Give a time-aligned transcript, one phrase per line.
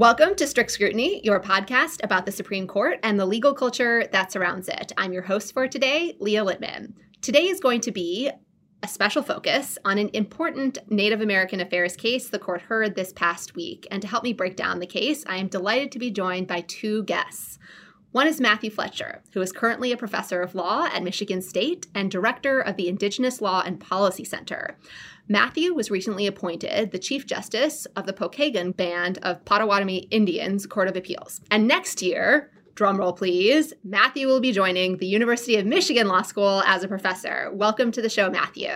[0.00, 4.32] Welcome to Strict Scrutiny, your podcast about the Supreme Court and the legal culture that
[4.32, 4.92] surrounds it.
[4.96, 6.94] I'm your host for today, Leah Littman.
[7.20, 8.30] Today is going to be
[8.82, 13.54] a special focus on an important Native American affairs case the court heard this past
[13.54, 13.86] week.
[13.90, 16.62] And to help me break down the case, I am delighted to be joined by
[16.62, 17.58] two guests.
[18.12, 22.10] One is Matthew Fletcher, who is currently a professor of law at Michigan State and
[22.10, 24.78] director of the Indigenous Law and Policy Center.
[25.30, 30.88] Matthew was recently appointed the Chief Justice of the Pokagon Band of Potawatomi Indians Court
[30.88, 31.40] of Appeals.
[31.52, 36.64] And next year, drumroll please, Matthew will be joining the University of Michigan Law School
[36.66, 37.48] as a professor.
[37.52, 38.72] Welcome to the show, Matthew.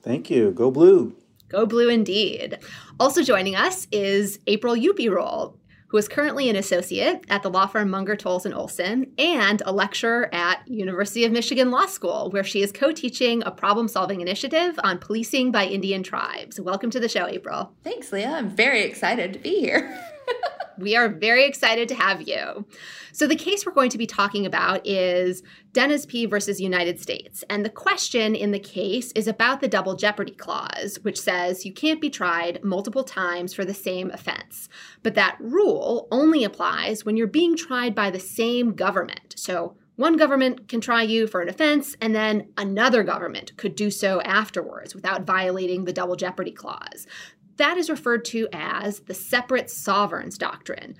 [0.00, 0.52] Thank you.
[0.52, 1.16] Go blue.
[1.48, 2.60] Go blue indeed.
[3.00, 5.58] Also joining us is April Youpee-Roll,
[5.96, 9.72] who is currently an associate at the law firm Munger, Tolles and Olson and a
[9.72, 14.98] lecturer at University of Michigan Law School, where she is co-teaching a problem-solving initiative on
[14.98, 16.60] policing by Indian tribes.
[16.60, 17.72] Welcome to the show, April.
[17.82, 18.28] Thanks, Leah.
[18.28, 19.98] I'm very excited to be here.
[20.78, 22.66] we are very excited to have you.
[23.12, 25.42] So, the case we're going to be talking about is
[25.72, 27.42] Denezpi versus United States.
[27.48, 31.72] And the question in the case is about the double jeopardy clause, which says you
[31.72, 34.68] can't be tried multiple times for the same offense.
[35.02, 39.34] But that rule only applies when you're being tried by the same government.
[39.36, 43.90] So, one government can try you for an offense, and then another government could do
[43.90, 47.06] so afterwards without violating the double jeopardy clause.
[47.56, 50.96] That is referred to as the separate sovereigns doctrine.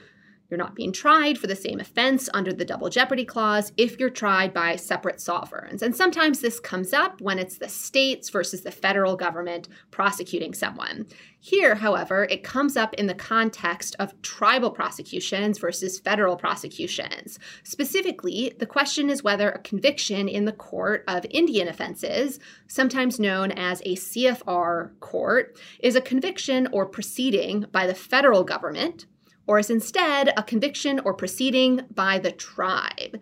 [0.49, 4.11] You're not being tried for the same offense under the double jeopardy clause if you're
[4.11, 5.83] tried by separate sovereigns.
[5.83, 11.07] And sometimes this comes up when it's the states versus the federal government prosecuting someone.
[11.41, 17.39] Here, however, it comes up in the context of tribal prosecutions versus federal prosecutions.
[17.65, 23.51] Specifically, the question is whether a conviction in the court of Indian offenses, sometimes known
[23.53, 29.07] as a CFR court, is a conviction or proceeding by the federal government
[29.47, 33.21] or is instead a conviction or proceeding by the tribe.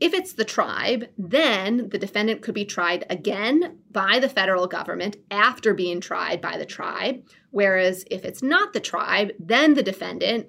[0.00, 5.16] If it's the tribe, then the defendant could be tried again by the federal government
[5.30, 7.24] after being tried by the tribe.
[7.50, 10.46] Whereas if it's not the tribe, then the defendant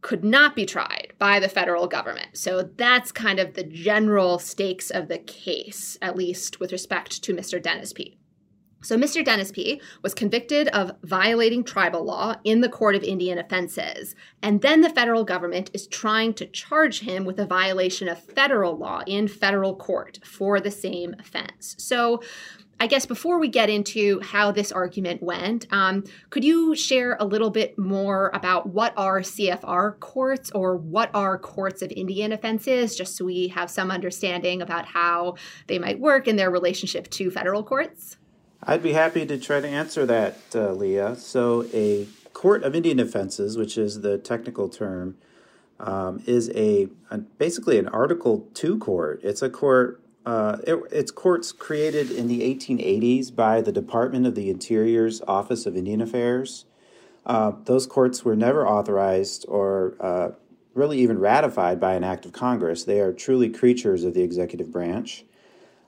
[0.00, 2.36] could not be tried by the federal government.
[2.36, 7.34] So that's kind of the general stakes of the case, at least with respect to
[7.34, 7.60] Mr.
[7.62, 8.16] Denezpi.
[8.82, 9.24] So, Mr.
[9.24, 14.14] Denezpi was convicted of violating tribal law in the Court of Indian Offenses.
[14.42, 18.76] And then the federal government is trying to charge him with a violation of federal
[18.76, 21.76] law in federal court for the same offense.
[21.78, 22.20] So,
[22.80, 27.24] I guess before we get into how this argument went, um, could you share a
[27.24, 32.96] little bit more about what are CFR courts or what are courts of Indian offenses,
[32.96, 35.36] just so we have some understanding about how
[35.68, 38.16] they might work in their relationship to federal courts?
[38.64, 41.16] I'd be happy to try to answer that, uh, Leah.
[41.16, 45.16] So, a court of Indian offenses, which is the technical term,
[45.80, 49.20] um, is a, a, basically an Article Two court.
[49.24, 50.00] It's a court.
[50.24, 55.66] Uh, it, it's courts created in the 1880s by the Department of the Interior's Office
[55.66, 56.64] of Indian Affairs.
[57.26, 60.30] Uh, those courts were never authorized or uh,
[60.74, 62.84] really even ratified by an act of Congress.
[62.84, 65.24] They are truly creatures of the executive branch.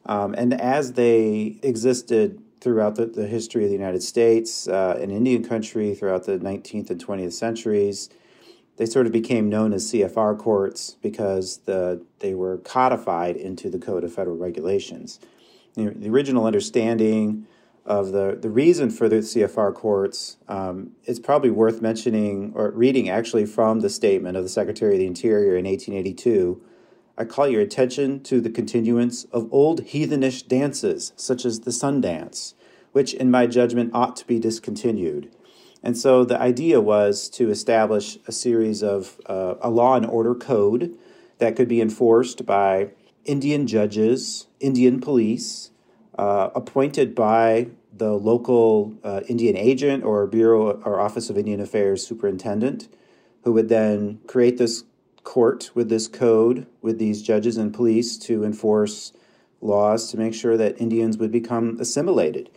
[0.07, 5.45] Um, and as they existed throughout the, the history of the United States uh, Indian
[5.45, 8.09] country throughout the 19th and 20th centuries.
[8.79, 13.79] They sort of became known as CFR courts because the, they were codified into the
[13.79, 15.21] Code of Federal Regulations.
[15.75, 17.47] The, the original understanding
[17.85, 23.11] of the, the reason for the CFR courts, um, it's probably worth mentioning or reading
[23.11, 26.63] actually from the statement of the Secretary of the Interior in 1882.
[27.17, 32.01] I call your attention to the continuance of old heathenish dances, such as the sun
[32.01, 32.55] dance,
[32.93, 35.31] which, in my judgment, ought to be discontinued.
[35.83, 40.35] And so the idea was to establish a series of uh, a law and order
[40.35, 40.97] code
[41.39, 42.91] that could be enforced by
[43.25, 45.71] Indian judges, Indian police,
[46.19, 52.05] uh, appointed by the local uh, Indian agent or Bureau or Office of Indian Affairs
[52.05, 52.89] superintendent,
[53.43, 54.85] who would then create this
[55.25, 59.13] court with this code with these judges and police to enforce
[59.61, 62.51] laws to make sure that Indians would become assimilated.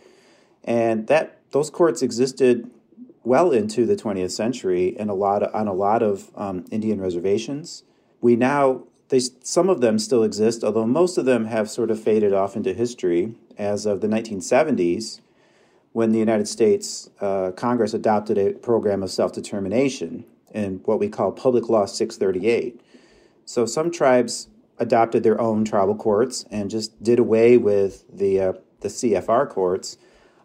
[0.62, 2.70] And that those courts existed
[3.24, 7.00] well into the 20th century and a lot of, on a lot of um, Indian
[7.00, 7.82] reservations.
[8.20, 12.00] We now they some of them still exist, although most of them have sort of
[12.00, 15.20] faded off into history as of the 1970s,
[15.92, 21.08] when the United States uh, Congress adopted a program of self determination in what we
[21.08, 22.80] call Public Law 638.
[23.44, 24.48] So some tribes
[24.78, 29.96] adopted their own tribal courts and just did away with the, uh, the CFR courts.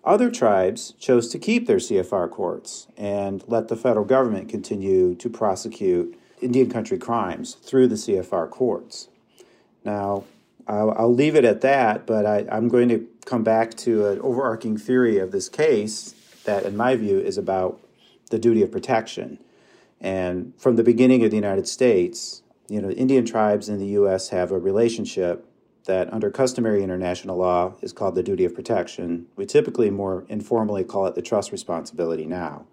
[0.04, 5.30] Other tribes chose to keep their CFR courts and let the federal government continue to
[5.30, 9.08] prosecute Indian country crimes through the CFR courts.
[9.86, 10.26] Now,
[10.68, 14.20] I'll, I'll leave it at that, but I, I'm going to come back to an
[14.22, 16.16] overarching theory of this case
[16.46, 17.80] that, in my view, is about
[18.30, 19.40] the duty of protection.
[20.04, 24.30] And from the beginning of the United States, you know, Indian tribes in the U.S.
[24.30, 25.48] have a relationship
[25.86, 29.28] that, under customary international law, is called the duty of protection.
[29.38, 32.66] We typically more informally call it the trust responsibility now.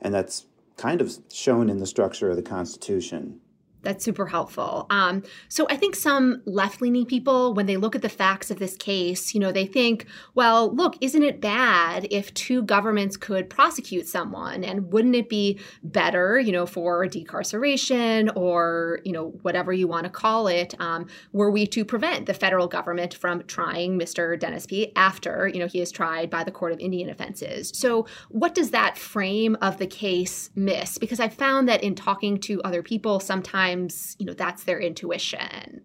[0.00, 0.46] And that's
[0.78, 3.40] kind of shown in the structure of the Constitution.
[3.82, 4.86] That's super helpful.
[4.90, 8.76] Um, so I think some left-leaning people, when they look at the facts of this
[8.76, 14.06] case, you know, they think, well, look, isn't it bad if two governments could prosecute
[14.06, 19.88] someone, and wouldn't it be better, you know, for decarceration or you know whatever you
[19.88, 24.38] want to call it, um, were we to prevent the federal government from trying Mr.
[24.38, 27.72] Denezpi after you know he is tried by the Court of Indian Offenses?
[27.74, 30.98] So what does that frame of the case miss?
[30.98, 34.80] Because I found that in talking to other people, sometimes sometimes you know that's their
[34.80, 35.82] intuition.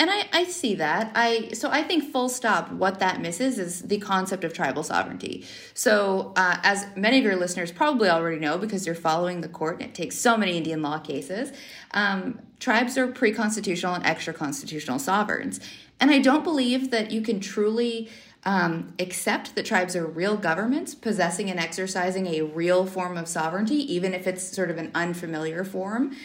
[0.00, 1.10] And I, I see that.
[1.14, 5.44] I so i think full stop what that misses is the concept of tribal sovereignty.
[5.74, 9.80] So uh, as many of your listeners probably already know because you're following the court
[9.80, 11.52] and it takes so many indian law cases
[11.92, 15.60] um, tribes are pre-constitutional and extra-constitutional sovereigns.
[16.00, 18.08] And i don't believe that you can truly
[18.44, 23.74] um, accept that tribes are real governments possessing and exercising a real form of sovereignty,
[23.92, 26.16] even if it's sort of an unfamiliar form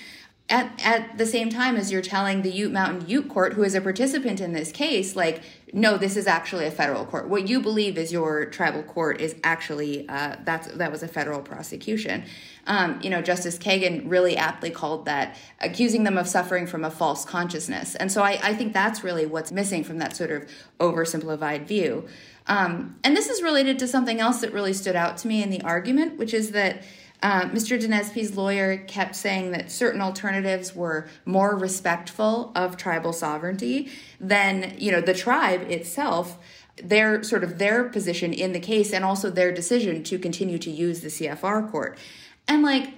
[0.53, 3.73] at, at the same time as you're telling the Ute Mountain Ute Court, who is
[3.73, 5.41] a participant in this case, like,
[5.73, 7.27] no, this is actually a federal court.
[7.27, 11.41] What you believe is your tribal court is actually uh, that's that was a federal
[11.41, 12.25] prosecution.
[12.67, 16.91] Um, you know, Justice Kagan really aptly called that accusing them of suffering from a
[16.91, 20.47] false consciousness, and so I, I think that's really what's missing from that sort of
[20.79, 22.07] oversimplified view.
[22.45, 25.49] Um, and this is related to something else that really stood out to me in
[25.49, 26.83] the argument, which is that
[27.23, 27.81] uh, Mr.
[27.81, 33.89] Denezpi's lawyer kept saying that certain alternatives were more respectful of tribal sovereignty
[34.19, 36.37] than, you know, the tribe itself
[36.77, 40.71] their sort of their position in the case and also their decision to continue to
[40.71, 41.99] use the CFR court.
[42.47, 42.89] And like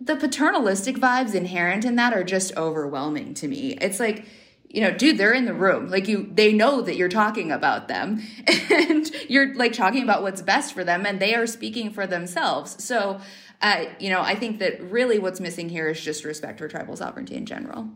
[0.00, 3.72] the paternalistic vibes inherent in that are just overwhelming to me.
[3.80, 4.26] It's like
[4.72, 5.90] you know, dude, they're in the room.
[5.90, 8.22] Like you, they know that you're talking about them
[8.70, 12.82] and you're like talking about what's best for them and they are speaking for themselves.
[12.82, 13.20] So
[13.98, 17.36] you know, I think that really what's missing here is just respect for tribal sovereignty
[17.36, 17.88] in general.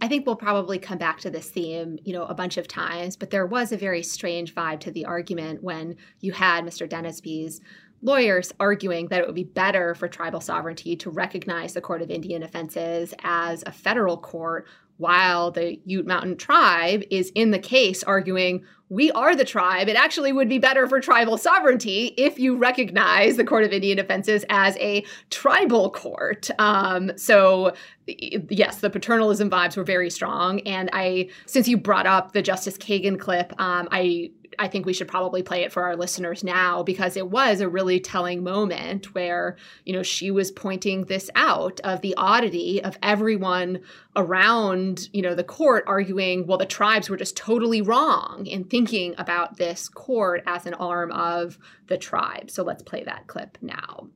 [0.00, 3.16] I think we'll probably come back to this theme, you know, a bunch of times,
[3.16, 6.88] but there was a very strange vibe to the argument when you had Mr.
[6.88, 7.60] Denezpi's
[8.02, 12.10] lawyers arguing that it would be better for tribal sovereignty to recognize the Court of
[12.10, 18.02] Indian Offenses as a federal court while the Ute Mountain tribe is in the case
[18.02, 19.88] arguing, we are the tribe.
[19.88, 23.98] It actually would be better for tribal sovereignty if you recognize the Court of Indian
[23.98, 26.50] Offenses as a tribal court.
[26.58, 27.72] Um, so,
[28.06, 30.60] yes, the paternalism vibes were very strong.
[30.60, 34.92] And I, since you brought up the Justice Kagan clip, um, I I think we
[34.92, 39.14] should probably play it for our listeners now because it was a really telling moment
[39.14, 43.80] where, you know, she was pointing this out of the oddity of everyone
[44.16, 49.14] around, you know, the court arguing, well, the tribes were just totally wrong in thinking
[49.18, 52.50] about this court as an arm of the tribe.
[52.50, 54.08] So let's play that clip now.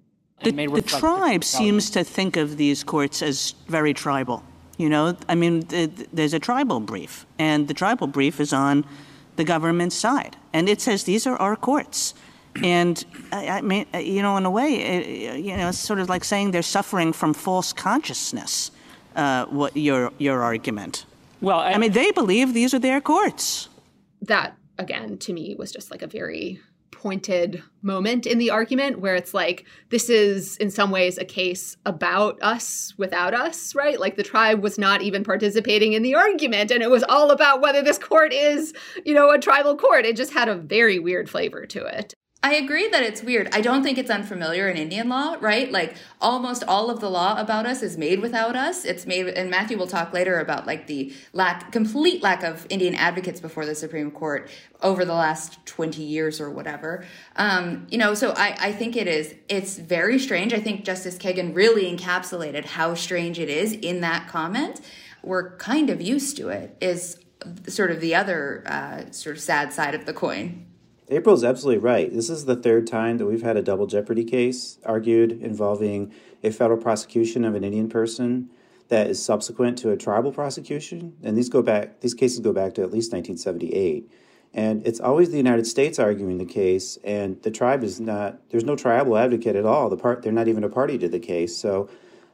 [0.42, 4.44] The, the tribe seems to think of these courts as very tribal.
[4.76, 8.84] You know, I mean, the, there's a tribal brief, and the tribal brief is on
[9.36, 10.36] the government's side.
[10.52, 12.14] And it says these are our courts.
[12.62, 16.08] And I, I mean, you know, in a way, it, you know, it's sort of
[16.08, 18.70] like saying they're suffering from false consciousness.
[19.14, 21.06] Uh, what your your argument?
[21.40, 23.68] Well, I, I mean, they believe these are their courts.
[24.22, 26.60] That again, to me, was just like a very
[27.06, 31.76] pointed moment in the argument where it's like this is in some ways a case
[31.86, 34.00] about us without us right?
[34.00, 37.60] Like the tribe was not even participating in the argument and it was all about
[37.60, 40.04] whether this court is you know a tribal court.
[40.04, 43.48] It just had a very weird flavor to it I agree that it's weird.
[43.52, 45.72] I don't think it's unfamiliar in Indian law, right?
[45.72, 48.84] Like almost all of the law about us is made without us.
[48.84, 52.94] It's made, and Matthew will talk later about like the lack, complete lack of Indian
[52.94, 54.48] advocates before the Supreme Court
[54.80, 57.04] over the last 20 years or whatever.
[57.34, 60.52] Um, you know, so I, I think it is, it's very strange.
[60.52, 64.82] I think Justice Kagan really encapsulated how strange it is in that comment.
[65.24, 67.18] We're kind of used to it, is
[67.66, 70.65] sort of the other uh, sort of sad side of the coin.
[71.08, 72.12] April's absolutely right.
[72.12, 76.50] This is the third time that we've had a double jeopardy case argued involving a
[76.50, 78.50] federal prosecution of an Indian person
[78.88, 81.16] that is subsequent to a tribal prosecution.
[81.22, 84.10] And these go back these cases go back to at least 1978.
[84.52, 88.40] And it's always the United States arguing the case, and the tribe is not.
[88.50, 89.90] There's no tribal advocate at all.
[89.90, 91.56] The part they're not even a party to the case.
[91.56, 91.90] So,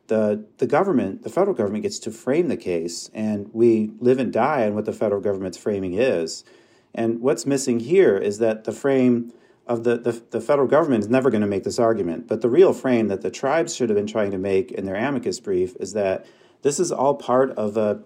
[0.07, 4.33] the the government, the federal government, gets to frame the case, and we live and
[4.33, 6.45] die on what the federal government's framing is.
[6.95, 9.33] And what's missing here is that the frame
[9.67, 12.29] of the, the, the federal government is never going to make this argument.
[12.29, 14.97] But the real frame that the tribes should have been trying to make in their
[14.97, 16.27] amicus brief is that
[16.63, 18.03] this is all part of a,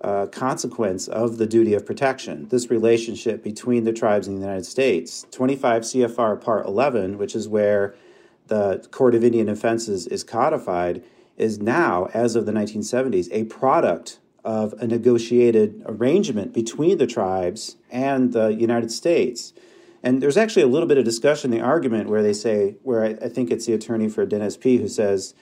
[0.00, 4.66] a consequence of the duty of protection, this relationship between the tribes and the United
[4.66, 5.26] States.
[5.30, 7.94] 25 CFR Part 11, which is where
[8.46, 11.02] the Court of Indian Offenses is codified,
[11.36, 14.18] is now, as of the 1970s, a product
[14.48, 19.52] of a negotiated arrangement between the tribes and the United States.
[20.02, 23.04] And there's actually a little bit of discussion in the argument where they say, where
[23.04, 25.34] I, I think it's the attorney for Denezpi who says,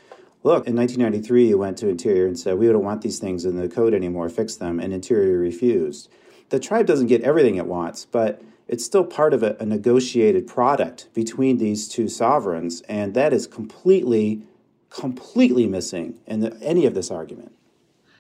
[0.43, 3.55] look, in 1993, you went to Interior and said, we don't want these things in
[3.55, 6.11] the code anymore, fix them, and Interior refused.
[6.49, 10.49] The tribe doesn't get everything it wants, but it's still part of a, a negotiated
[10.49, 14.43] product between these two sovereigns, and that is completely,
[14.91, 17.56] completely missing in the, any of this argument.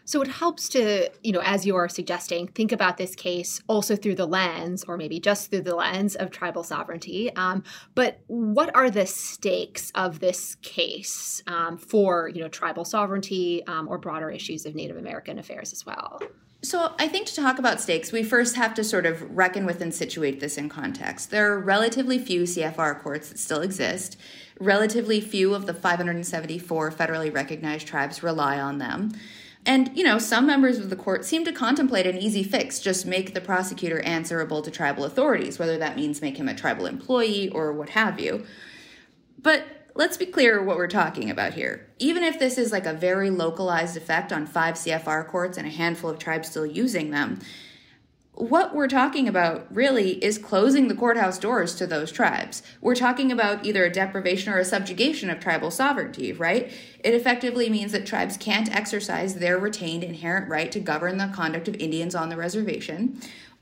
[0.06, 3.96] So it helps to, you know, as you are suggesting, think about this case also
[3.96, 7.34] through the lens, or maybe just through the lens of tribal sovereignty.
[7.34, 7.64] Um,
[7.96, 13.88] but what are the stakes of this case um, for, you know, tribal sovereignty um,
[13.88, 16.22] or broader issues of Native American affairs as well?
[16.62, 19.80] So, I think to talk about stakes, we first have to sort of reckon with
[19.80, 21.30] and situate this in context.
[21.30, 24.16] There are relatively few CFR courts that still exist.
[24.58, 29.12] Relatively few of the 574 federally recognized tribes rely on them.
[29.66, 33.04] And, you know, some members of the court seem to contemplate an easy fix just
[33.04, 37.48] make the prosecutor answerable to tribal authorities, whether that means make him a tribal employee
[37.48, 38.46] or what have you.
[39.42, 41.88] But let's be clear what we're talking about here.
[41.98, 45.70] Even if this is like a very localized effect on five CFR courts and a
[45.70, 47.40] handful of tribes still using them,
[48.36, 52.62] what we're talking about really is closing the courthouse doors to those tribes.
[52.82, 56.70] We're talking about either a deprivation or a subjugation of tribal sovereignty, right?
[57.02, 61.66] It effectively means that tribes can't exercise their retained inherent right to govern the conduct
[61.66, 63.18] of Indians on the reservation,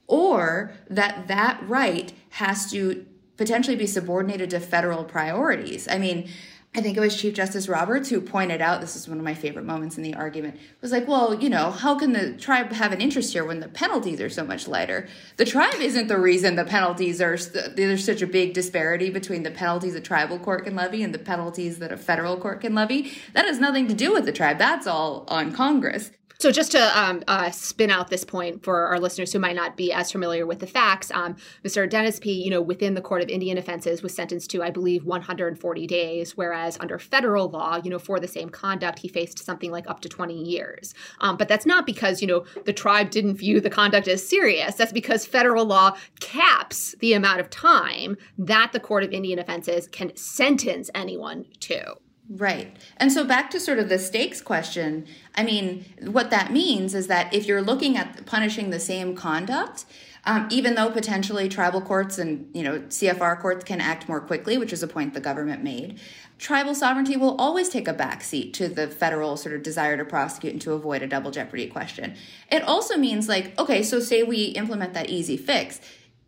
[0.08, 5.86] or that that right has to potentially be subordinated to federal priorities.
[5.86, 6.28] I mean,
[6.76, 9.34] I think it was Chief Justice Roberts who pointed out this is one of my
[9.34, 10.58] favorite moments in the argument.
[10.80, 13.68] Was like, well, you know, how can the tribe have an interest here when the
[13.68, 15.06] penalties are so much lighter?
[15.36, 19.52] The tribe isn't the reason the penalties are there's such a big disparity between the
[19.52, 23.12] penalties a tribal court can levy and the penalties that a federal court can levy.
[23.34, 24.58] That has nothing to do with the tribe.
[24.58, 26.10] That's all on Congress.
[26.38, 29.76] So, just to um, uh, spin out this point for our listeners who might not
[29.76, 31.88] be as familiar with the facts, um, Mr.
[31.88, 35.86] Denezpi, you know, within the Court of Indian Offenses was sentenced to, I believe, 140
[35.86, 39.88] days, whereas under federal law, you know, for the same conduct, he faced something like
[39.88, 40.92] up to 20 years.
[41.20, 44.74] Um, but that's not because, you know, the tribe didn't view the conduct as serious.
[44.74, 49.86] That's because federal law caps the amount of time that the Court of Indian Offenses
[49.86, 51.96] can sentence anyone to.
[52.28, 52.74] Right.
[52.96, 57.06] And so back to sort of the stakes question, I mean, what that means is
[57.08, 59.84] that if you're looking at punishing the same conduct,
[60.26, 64.56] um, even though potentially tribal courts and you know CFR courts can act more quickly,
[64.56, 66.00] which is a point the government made,
[66.38, 70.54] tribal sovereignty will always take a backseat to the federal sort of desire to prosecute
[70.54, 72.14] and to avoid a double jeopardy question.
[72.50, 75.78] It also means like, okay, so say we implement that easy fix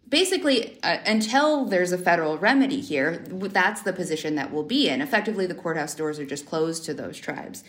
[0.08, 5.00] basically uh, until there's a federal remedy here that's the position that we'll be in
[5.00, 7.64] effectively the courthouse doors are just closed to those tribes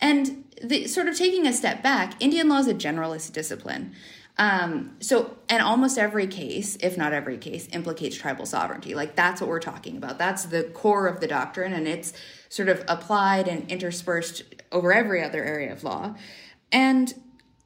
[0.00, 3.94] and the, sort of taking a step back indian law is a generalist discipline
[4.38, 8.94] Um, so, and almost every case, if not every case, implicates tribal sovereignty.
[8.94, 10.18] Like that's what we're talking about.
[10.18, 12.14] That's the core of the doctrine, and it's
[12.48, 16.14] sort of applied and interspersed over every other area of law.
[16.72, 17.12] And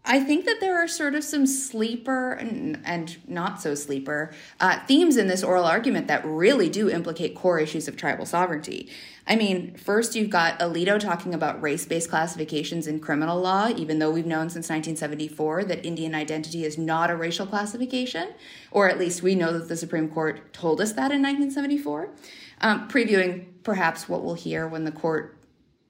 [0.08, 4.78] I think that there are sort of some sleeper and, and not so sleeper uh,
[4.86, 8.88] themes in this oral argument that really do implicate core issues of tribal sovereignty.
[9.26, 13.98] I mean, first you've got Alito talking about race based classifications in criminal law, even
[13.98, 18.28] though we've known since 1974 that Indian identity is not a racial classification,
[18.70, 22.10] or at least we know that the Supreme Court told us that in 1974.
[22.60, 25.35] Um, previewing perhaps what we'll hear when the court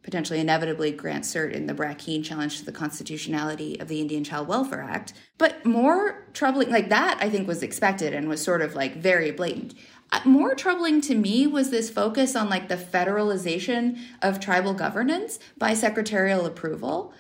[0.07, 4.47] potentially inevitably grant cert in the Brackeen challenge to the constitutionality of the Indian Child
[4.47, 5.13] Welfare Act.
[5.37, 9.33] But more troubling, like that, I think was expected and was sort of like very
[9.33, 9.75] blatant.
[10.13, 15.41] Uh, more troubling to me was this focus on like the federalization of tribal governance
[15.59, 17.13] by secretarial approval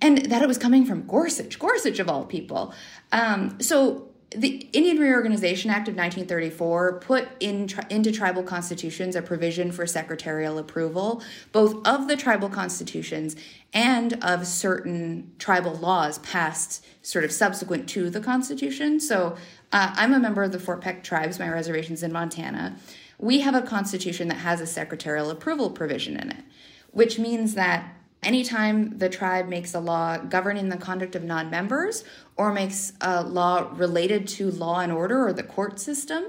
[0.00, 2.72] and that it was coming from Gorsuch, Gorsuch of all people.
[3.10, 9.22] Um, so the Indian Reorganization Act of 1934 put in tri- into tribal constitutions a
[9.22, 13.36] provision for secretarial approval, both of the tribal constitutions
[13.72, 19.00] and of certain tribal laws passed sort of subsequent to the Constitution.
[19.00, 19.36] So
[19.72, 22.76] uh, I'm a member of the Fort Peck tribes, my reservation's in Montana.
[23.18, 26.44] We have a constitution that has a secretarial approval provision in it,
[26.90, 32.04] which means that anytime the tribe makes a law governing the conduct of non members
[32.36, 36.24] or makes a law related to law and order or the court system,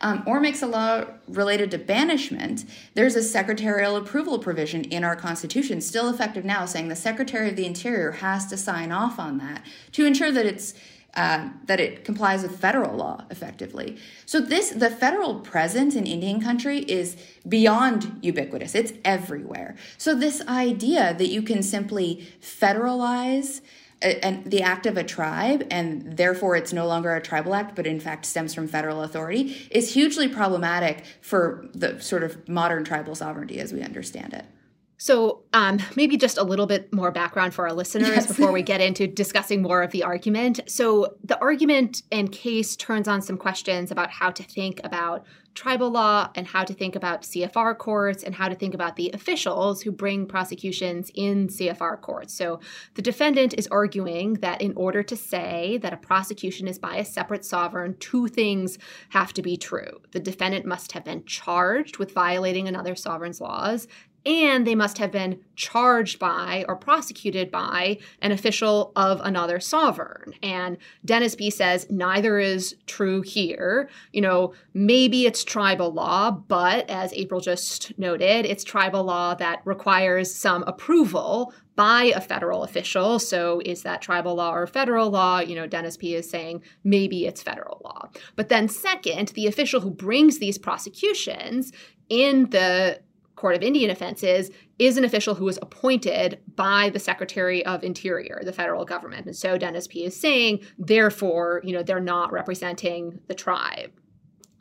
[0.00, 2.64] um, or makes a law related to banishment,
[2.94, 7.56] there's a secretarial approval provision in our Constitution, still effective now, saying the Secretary of
[7.56, 9.62] the Interior has to sign off on that
[9.92, 10.74] to ensure that it's
[11.14, 13.96] uh, that it complies with federal law effectively.
[14.26, 17.16] So this the federal presence in Indian country is
[17.48, 18.74] beyond ubiquitous.
[18.74, 19.76] It's everywhere.
[19.96, 23.62] So this idea that you can simply federalize
[24.00, 27.84] and the act of a tribe and therefore it's no longer a tribal act but
[27.84, 33.16] in fact stems from federal authority is hugely problematic for the sort of modern tribal
[33.16, 34.44] sovereignty as we understand it
[35.00, 38.26] so, um, maybe just a little bit more background for our listeners yes.
[38.26, 40.58] before we get into discussing more of the argument.
[40.66, 45.90] So, the argument and case turns on some questions about how to think about tribal
[45.90, 49.82] law and how to think about CFR courts and how to think about the officials
[49.82, 52.34] who bring prosecutions in CFR courts.
[52.34, 52.58] So,
[52.94, 57.04] the defendant is arguing that in order to say that a prosecution is by a
[57.04, 58.78] separate sovereign, two things
[59.10, 60.00] have to be true.
[60.10, 63.86] The defendant must have been charged with violating another sovereign's laws,
[64.26, 70.34] and they must have been charged by or prosecuted by an official of another sovereign.
[70.42, 70.76] And
[71.06, 73.88] Denezpi says neither is true here.
[74.12, 79.62] You know, maybe it's tribal law, but as April just noted, it's tribal law that
[79.64, 83.20] requires some approval by a federal official.
[83.20, 85.38] So is that tribal law or federal law?
[85.38, 88.08] You know, Denezpi is saying maybe it's federal law.
[88.34, 91.72] But then, second, the official who brings these prosecutions
[92.08, 93.00] in the
[93.38, 98.40] Court of Indian Offenses is an official who was appointed by the Secretary of Interior,
[98.42, 99.26] the federal government.
[99.26, 103.92] And so Denezpi is saying, therefore, you know, they're not representing the tribe.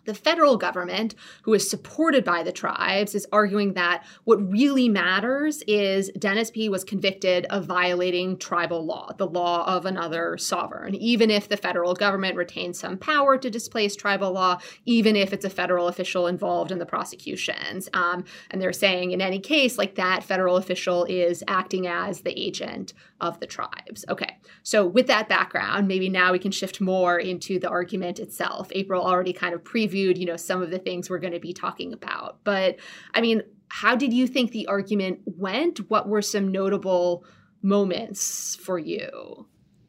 [0.07, 5.61] The federal government, who is supported by the tribes, is arguing that what really matters
[5.67, 11.49] is Denezpi was convicted of violating tribal law, the law of another sovereign, even if
[11.49, 15.89] the federal government retains some power to displace tribal law, even if it's a federal
[15.89, 17.89] official involved in the prosecutions.
[17.93, 22.39] Um, and they're saying in any case, like that federal official is acting as the
[22.39, 24.05] agent of the tribes.
[24.09, 28.69] Okay, so with that background, maybe now we can shift more into the argument itself.
[28.73, 31.53] April already kind of previewed, you know, some of the things we're going to be
[31.53, 32.39] talking about.
[32.43, 32.77] But
[33.13, 35.89] I mean, how did you think the argument went?
[35.89, 37.25] What were some notable
[37.61, 39.47] moments for you?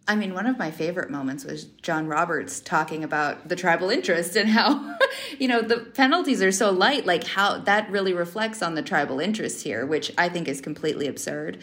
[0.09, 4.37] I mean, one of my favorite moments was John Roberts talking about the tribal interest
[4.37, 4.97] and how,
[5.39, 9.21] you know, the penalties are so light, like how that really reflects on the tribal
[9.21, 11.59] interest here, which I think is completely absurd.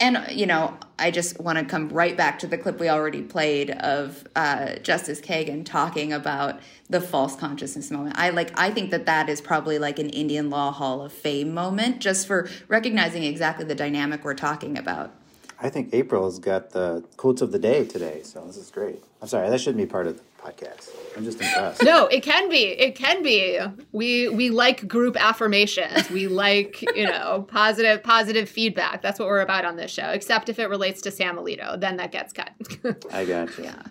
[0.00, 3.20] And, you know, I just want to come right back to the clip we already
[3.20, 8.16] played of uh, Justice Kagan talking about the false consciousness moment.
[8.16, 11.52] I like, I think that that is probably like an Indian Law Hall of Fame
[11.52, 15.12] moment just for recognizing exactly the dynamic we're talking about.
[15.60, 19.02] I think April's got the quotes of the day today, so this is great.
[19.20, 20.88] I'm sorry, that shouldn't be part of podcast.
[21.16, 21.82] I'm just impressed.
[21.82, 22.64] No, it can be.
[22.64, 23.58] It can be.
[23.92, 26.10] We we like group affirmations.
[26.10, 29.02] We like, you know, positive positive feedback.
[29.02, 30.10] That's what we're about on this show.
[30.10, 32.52] Except if it relates to Sam Alito, then that gets cut.
[33.12, 33.64] I got you.
[33.64, 33.82] Yeah.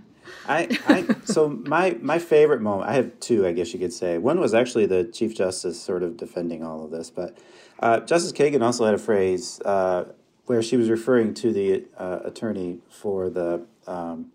[0.48, 4.18] I, I so my my favorite moment I have two I guess you could say
[4.18, 7.38] one was actually the Chief Justice sort of defending all of this but
[7.80, 10.06] uh, Justice Kagan also had a phrase uh,
[10.46, 14.32] where she was referring to the uh, attorney for the um,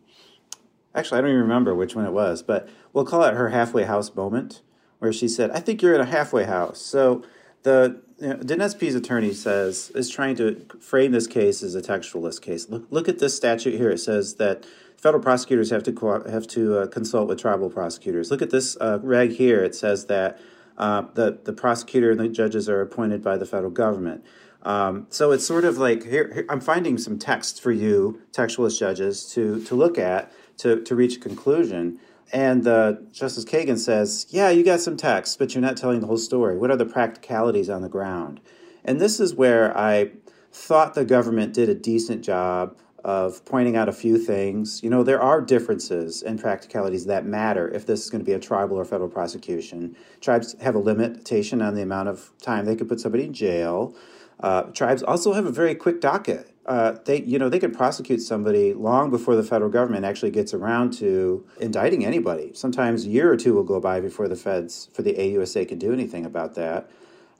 [0.94, 3.84] actually, I don't even remember which one it was, but we'll call it her halfway
[3.84, 4.62] house moment,
[4.98, 6.80] where she said, I think you're in a halfway house.
[6.80, 7.22] So
[7.62, 12.40] the you know, Denezpi's attorney says is trying to frame this case as a textualist
[12.40, 12.68] case.
[12.68, 13.90] Look, look at this statute here.
[13.90, 14.64] It says that
[14.96, 18.30] federal prosecutors have to co- have to uh, consult with tribal prosecutors.
[18.30, 19.64] Look at this uh, reg here.
[19.64, 20.38] It says that
[20.78, 24.24] uh, the the prosecutor and the judges are appointed by the federal government.
[24.62, 28.78] Um, so it's sort of like here, here, I'm finding some text for you, textualist
[28.78, 31.98] judges, to to look at to to reach a conclusion.
[32.32, 36.06] And uh, Justice Kagan says, Yeah, you got some text, but you're not telling the
[36.06, 36.56] whole story.
[36.56, 38.40] What are the practicalities on the ground?
[38.84, 40.12] And this is where I
[40.50, 44.82] thought the government did a decent job of pointing out a few things.
[44.82, 48.32] You know, there are differences and practicalities that matter if this is going to be
[48.32, 49.96] a tribal or federal prosecution.
[50.20, 53.94] Tribes have a limitation on the amount of time they could put somebody in jail.
[54.40, 58.20] Uh, tribes also have a very quick docket uh, they you know they could prosecute
[58.20, 62.52] somebody long before the federal government actually gets around to indicting anybody.
[62.54, 65.78] Sometimes a year or two will go by before the feds for the AUSA can
[65.78, 66.88] do anything about that.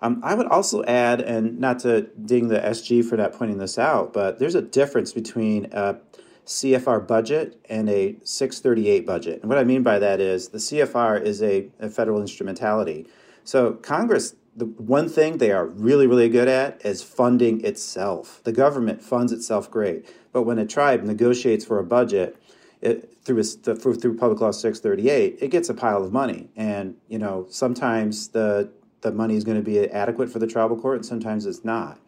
[0.00, 3.78] Um, I would also add, and not to ding the SG for not pointing this
[3.78, 5.98] out, but there's a difference between a
[6.44, 9.40] CFR budget and a 638 budget.
[9.40, 13.06] And what I mean by that is the CFR is a, a federal instrumentality.
[13.44, 18.40] So Congress the one thing they are really, really good at is funding itself.
[18.44, 22.36] The government funds itself great, but when a tribe negotiates for a budget
[22.80, 26.96] it, through, a, through through Public Law 638, it gets a pile of money, and
[27.08, 30.96] you know sometimes the the money is going to be adequate for the tribal court,
[30.96, 31.98] and sometimes it's not.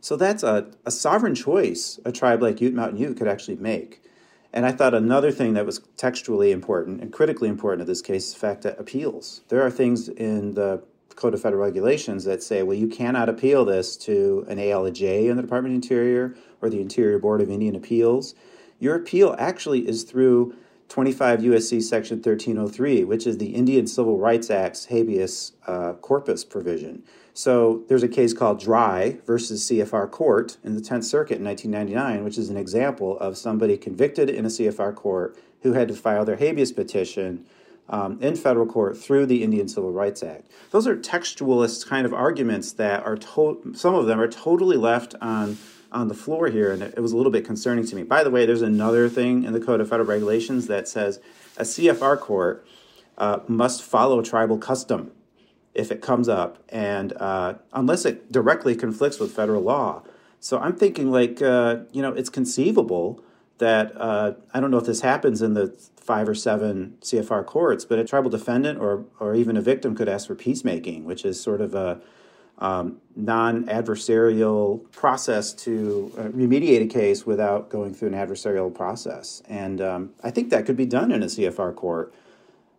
[0.00, 4.02] So that's a, a sovereign choice a tribe like Ute Mountain Ute could actually make.
[4.52, 8.28] And I thought another thing that was textually important and critically important in this case
[8.28, 9.42] is the fact that appeals.
[9.48, 10.82] There are things in the
[11.16, 15.36] Code of Federal Regulations that say, well, you cannot appeal this to an ALJ in
[15.36, 18.34] the Department of Interior or the Interior Board of Indian Appeals.
[18.78, 20.54] Your appeal actually is through
[20.88, 27.04] 25 USC Section 1303, which is the Indian Civil Rights Act's habeas uh, corpus provision.
[27.32, 32.24] So there's a case called Dry versus CFR Court in the 10th Circuit in 1999,
[32.24, 36.24] which is an example of somebody convicted in a CFR court who had to file
[36.24, 37.46] their habeas petition
[37.90, 40.50] um, in federal court through the Indian Civil Rights Act.
[40.70, 45.14] Those are textualist kind of arguments that are to- some of them are totally left
[45.20, 45.58] on
[45.92, 48.04] on the floor here, and it, was a little bit concerning to me.
[48.04, 51.18] By the way, there's another thing in the Code of Federal Regulations that says
[51.56, 52.64] a CFR court
[53.18, 55.10] uh, must follow tribal custom
[55.74, 60.04] if it comes up, and uh, unless it directly conflicts with federal law.
[60.38, 63.24] So I'm thinking, like, uh, you know, it's conceivable
[63.60, 67.84] that uh, I don't know if this happens in the five or seven CFR courts,
[67.84, 71.40] but a tribal defendant or or even a victim could ask for peacemaking, which is
[71.40, 72.00] sort of a
[72.58, 79.80] um, non-adversarial process to uh, remediate a case without going through an adversarial process, and
[79.80, 82.12] um, I think that could be done in a CFR court.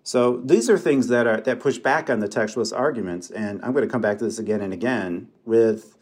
[0.03, 3.71] So these are things that are that push back on the textualist arguments, and I'm
[3.71, 5.95] going to come back to this again and again with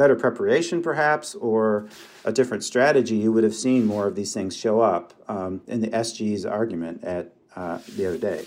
[0.00, 1.86] better preparation, perhaps, or
[2.24, 5.82] a different strategy, you would have seen more of these things show up um, in
[5.82, 8.46] the SG's argument at uh, the other day.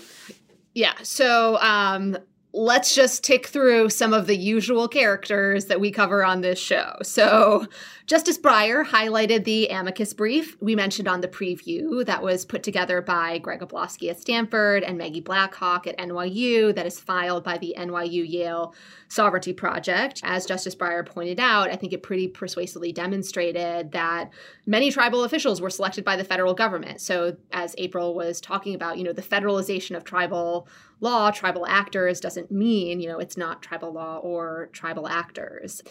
[0.74, 0.94] Yeah.
[1.04, 2.18] So um,
[2.52, 6.96] let's just tick through some of the usual characters that we cover on this show.
[7.02, 7.66] So,
[8.06, 13.00] Justice Breyer highlighted the amicus brief we mentioned on the preview that was put together
[13.00, 17.74] by Greg Ablavsky at Stanford and Maggie Blackhawk at NYU, that is filed by the
[17.78, 18.74] NYU Yale
[19.08, 20.20] Sovereignty Project.
[20.22, 24.28] As Justice Breyer pointed out, I think it pretty persuasively demonstrated that
[24.66, 27.00] many tribal officials were selected by the federal government.
[27.00, 30.68] So, as April was talking about, you know, the federalization of tribal
[31.00, 35.82] law, tribal actors doesn't mean, you know, it's not tribal law or tribal actors.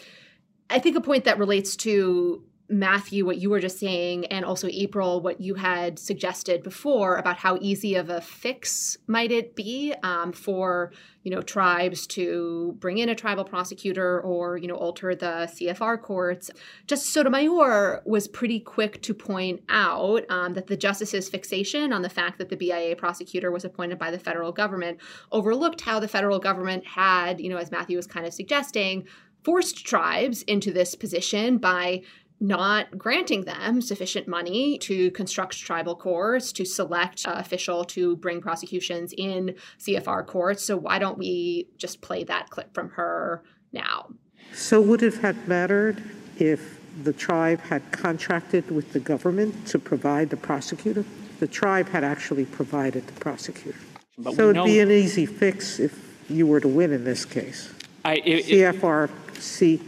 [0.70, 4.68] I think a point that relates to Matthew, what you were just saying, and also
[4.70, 9.94] April, what you had suggested before about how easy of a fix might it be
[10.02, 10.90] um, for
[11.24, 16.00] you know tribes to bring in a tribal prosecutor or you know alter the CFR
[16.00, 16.50] courts.
[16.86, 22.08] Justice Sotomayor was pretty quick to point out um, that the justice's fixation on the
[22.08, 24.98] fact that the BIA prosecutor was appointed by the federal government
[25.32, 29.06] overlooked how the federal government had, you know, as Matthew was kind of suggesting,
[29.44, 32.02] forced tribes into this position by
[32.40, 38.40] not granting them sufficient money to construct tribal courts, to select an official to bring
[38.40, 40.64] prosecutions in CFR courts.
[40.64, 44.10] So why don't we just play that clip from her now?
[44.52, 46.02] So would it have mattered
[46.38, 51.04] if the tribe had contracted with the government to provide the prosecutor?
[51.40, 53.78] The tribe had actually provided the prosecutor.
[54.18, 57.24] But so it'd know- be an easy fix if you were to win in this
[57.24, 57.73] case.
[58.04, 59.80] I, it, CFRC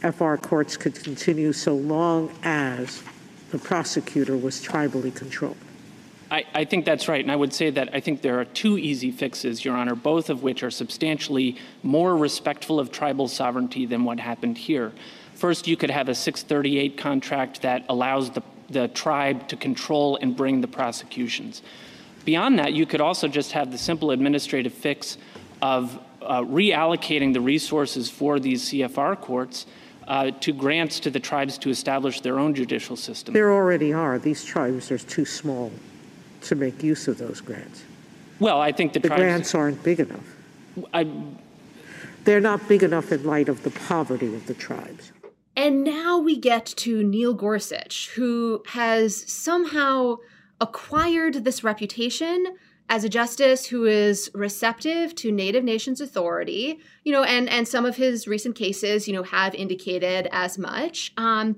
[0.00, 3.02] FR courts could continue so long as
[3.50, 5.56] the prosecutor was tribally controlled.
[6.30, 7.22] I, I, think that's right.
[7.22, 10.30] And I would say that I think there are two easy fixes, Your Honor, both
[10.30, 14.92] of which are substantially more respectful of tribal sovereignty than what happened here.
[15.34, 20.34] First, you could have a 638 contract that allows the, the tribe to control and
[20.34, 21.62] bring the prosecutions.
[22.24, 25.18] Beyond that, you could also just have the simple administrative fix
[25.60, 29.66] of uh, reallocating the resources for these CFR courts
[30.08, 33.34] uh, to grants to the tribes to establish their own judicial system.
[33.34, 34.18] There already are.
[34.18, 35.70] These tribes are too small
[36.42, 37.84] to make use of those grants.
[38.40, 40.36] Well, I think the, the tribes, grants aren't big enough.
[40.92, 41.08] I,
[42.24, 45.12] They're not big enough in light of the poverty of the tribes.
[45.54, 50.16] And now we get to Neil Gorsuch, who has somehow
[50.60, 52.56] acquired this reputation
[52.92, 57.86] as a justice who is receptive to native nations authority you know and and some
[57.86, 61.56] of his recent cases you know have indicated as much um,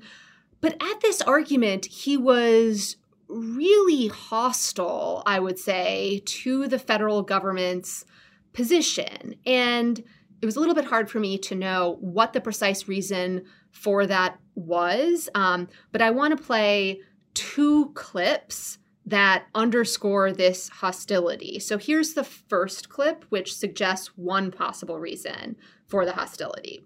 [0.60, 2.96] but at this argument he was
[3.28, 8.04] really hostile, I would say, to the federal government's
[8.52, 9.34] position.
[9.46, 10.02] And
[10.40, 14.06] it was a little bit hard for me to know what the precise reason for
[14.06, 15.28] that was.
[15.34, 17.00] Um, but I want to play
[17.34, 21.58] two clips that underscore this hostility.
[21.58, 26.82] So here's the first clip, which suggests one possible reason for the hostility.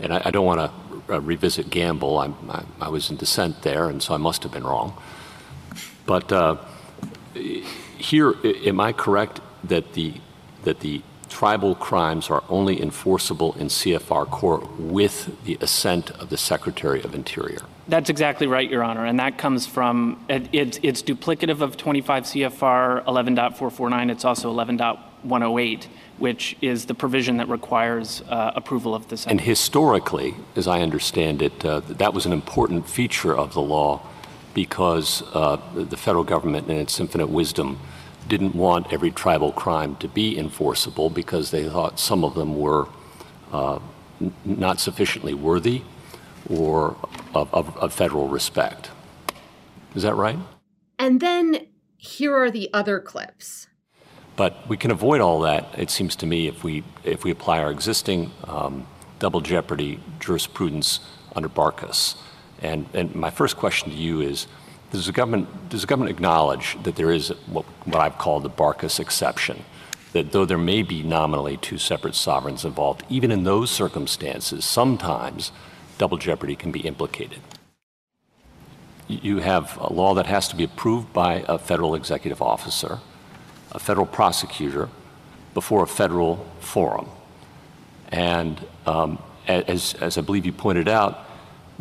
[0.00, 2.18] And I, I don't want to uh, revisit Gamble.
[2.18, 5.00] I, I was in dissent there, and so I must have been wrong.
[6.06, 6.56] But uh,
[7.34, 10.14] here, am I correct that the
[10.64, 16.36] that the tribal crimes are only enforceable in CFR court with the assent of the
[16.36, 17.62] Secretary of Interior?
[17.88, 22.24] That's exactly right, Your Honor, and that comes from it, it's, it's duplicative of 25
[22.24, 24.10] CFR 11.449.
[24.10, 25.86] It's also 11.108
[26.18, 29.24] which is the provision that requires uh, approval of the.
[29.26, 34.00] And historically, as I understand it, uh, that was an important feature of the law
[34.54, 37.78] because uh, the federal government, in its infinite wisdom,
[38.32, 42.88] didn't want every tribal crime to be enforceable because they thought some of them were
[43.52, 43.78] uh,
[44.22, 45.82] n- not sufficiently worthy
[46.48, 46.96] or
[47.34, 48.88] of, of, of federal respect.
[49.94, 50.38] Is that right?
[50.98, 51.66] And then
[51.98, 53.66] here are the other clips.
[54.34, 57.58] But we can avoid all that, it seems to me, if we if we apply
[57.58, 58.86] our existing um,
[59.18, 61.00] double jeopardy jurisprudence
[61.36, 62.16] under Bartkus.
[62.62, 64.46] And, and my first question to you is
[64.92, 68.50] does the government, does the government acknowledge that there is what, what I've called the
[68.50, 69.64] Bartkus exception?
[70.12, 75.50] That though there may be nominally two separate sovereigns involved, even in those circumstances, sometimes
[75.96, 77.40] double jeopardy can be implicated.
[79.08, 82.98] You have a law that has to be approved by a federal executive officer,
[83.72, 84.90] a federal prosecutor,
[85.54, 87.08] before a federal forum.
[88.08, 91.26] And um, as, as I believe you pointed out,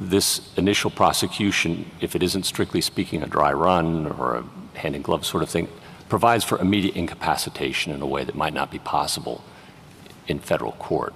[0.02, 5.04] this initial prosecution, if it isn't strictly speaking a dry run or a hand in
[5.04, 5.68] glove sort of thing,
[6.10, 9.44] provides for immediate incapacitation in a way that might not be possible
[10.28, 11.14] in federal court.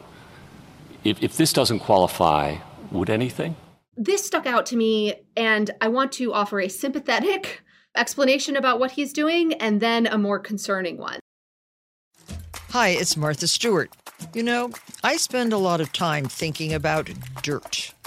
[1.04, 2.58] If, if this doesn't qualify,
[2.92, 3.56] would anything?
[3.98, 7.64] This stuck out to me, and I want to offer a sympathetic
[7.96, 11.20] explanation about what he's doing and then a more concerning one.
[12.70, 13.90] Hi, it's Martha Stewart.
[14.34, 14.72] You know,
[15.04, 17.10] I spend a lot of time thinking about
[17.42, 17.95] dirt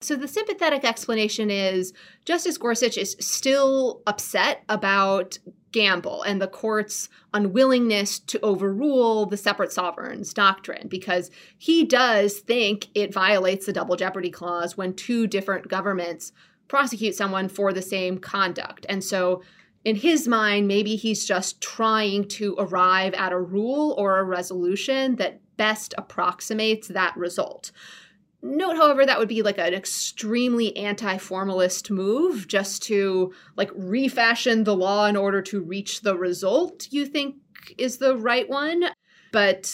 [0.00, 1.92] So the sympathetic explanation is
[2.24, 5.38] Justice Gorsuch is still upset about
[5.72, 12.88] Gamble and the court's unwillingness to overrule the separate sovereigns doctrine because he does think
[12.94, 16.32] it violates the double jeopardy clause when two different governments
[16.68, 18.86] prosecute someone for the same conduct.
[18.88, 19.42] And so
[19.84, 25.16] in his mind, maybe he's just trying to arrive at a rule or a resolution
[25.16, 27.72] that best approximates that result.
[28.40, 34.76] Note, however, that would be like an extremely anti-formalist move just to like refashion the
[34.76, 37.36] law in order to reach the result you think
[37.76, 38.84] is the right one.
[39.32, 39.64] But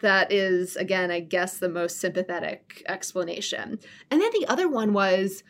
[0.00, 3.78] that is, again, I guess the most sympathetic explanation.
[4.10, 5.42] And then the other one was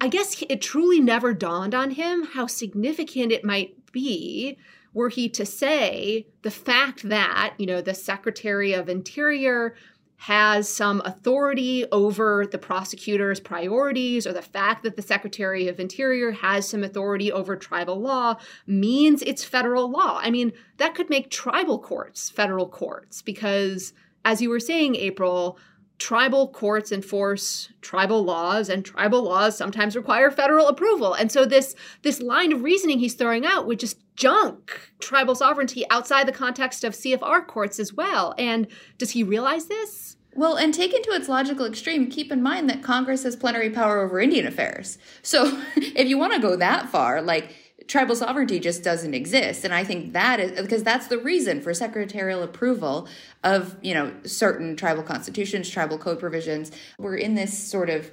[0.00, 4.58] I guess it truly never dawned on him how significant it might be
[4.92, 9.76] were he to say the fact that, you know, the Secretary of Interior
[10.22, 16.30] has some authority over the prosecutor's priorities or the fact that the Secretary of Interior
[16.30, 20.20] has some authority over tribal law means it's federal law.
[20.22, 25.58] I mean, that could make tribal courts federal courts because, as you were saying, April,
[26.02, 31.14] tribal courts enforce tribal laws and tribal laws sometimes require federal approval.
[31.14, 35.84] And so this this line of reasoning he's throwing out would just junk tribal sovereignty
[35.90, 38.34] outside the context of CFR courts as well.
[38.36, 38.66] And
[38.98, 40.16] does he realize this?
[40.34, 44.00] Well, and taken to its logical extreme, keep in mind that Congress has plenary power
[44.00, 44.98] over Indian affairs.
[45.22, 47.54] So, if you want to go that far, like
[47.88, 49.64] tribal sovereignty just doesn't exist.
[49.64, 53.08] And i think that is because that's the reason for secretarial approval
[53.44, 56.70] of you know certain tribal constitutions tribal code provisions.
[56.98, 58.10] We're in this sort of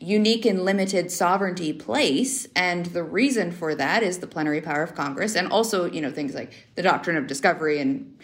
[0.00, 2.46] unique and limited sovereignty place.
[2.54, 6.10] And the reason for that is the plenary power of congress and also you know
[6.10, 8.16] things like the doctrine of discovery and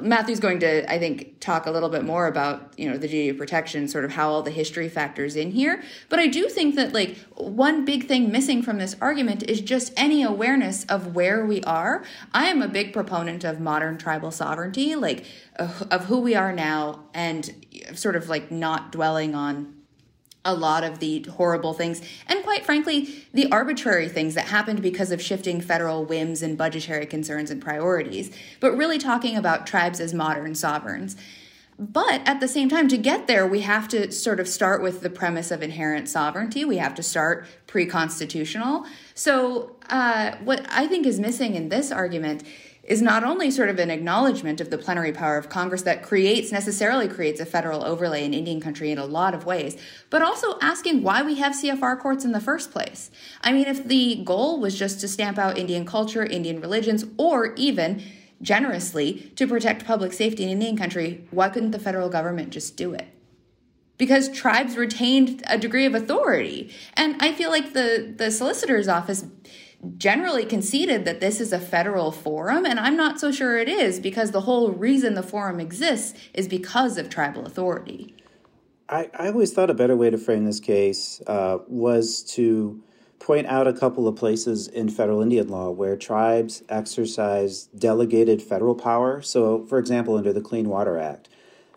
[0.00, 3.28] Matthew's going to, I think, talk a little bit more about, you know, the duty
[3.28, 5.82] of protection, sort of how all the history factors in here.
[6.08, 9.92] But I do think that, like, one big thing missing from this argument is just
[9.96, 12.04] any awareness of where we are.
[12.32, 15.26] I am a big proponent of modern tribal sovereignty, like,
[15.56, 17.52] of who we are now, and
[17.94, 19.81] sort of like not dwelling on
[20.44, 25.12] a lot of the horrible things and quite frankly the arbitrary things that happened because
[25.12, 28.34] of shifting federal whims and budgetary concerns and priorities.
[28.60, 31.16] But really talking about tribes as modern sovereigns.
[31.78, 35.00] But at the same time to get there we have to sort of start with
[35.00, 36.64] the premise of inherent sovereignty.
[36.64, 38.86] We have to start pre-constitutional.
[39.14, 42.42] So uh, what i think is missing in this argument
[42.84, 46.50] is not only sort of an acknowledgement of the plenary power of Congress that creates,
[46.50, 49.76] necessarily creates a federal overlay in Indian country in a lot of ways,
[50.10, 53.10] but also asking why we have CFR courts in the first place.
[53.42, 57.54] I mean, if the goal was just to stamp out Indian culture, Indian religions, or
[57.54, 58.02] even
[58.40, 62.92] generously to protect public safety in Indian country, why couldn't the federal government just do
[62.92, 63.06] it?
[63.96, 66.74] Because tribes retained a degree of authority.
[66.94, 69.24] And I feel like the, the solicitor's office
[69.96, 73.98] generally conceded that this is a federal forum, and I'm not so sure it is
[73.98, 78.14] because the whole reason the forum exists is because of tribal authority.
[78.88, 82.82] I, I always thought a better way to frame this case uh, was to
[83.18, 88.74] point out a couple of places in federal Indian law where tribes exercise delegated federal
[88.74, 89.22] power.
[89.22, 91.28] So, for example, under the Clean Water Act,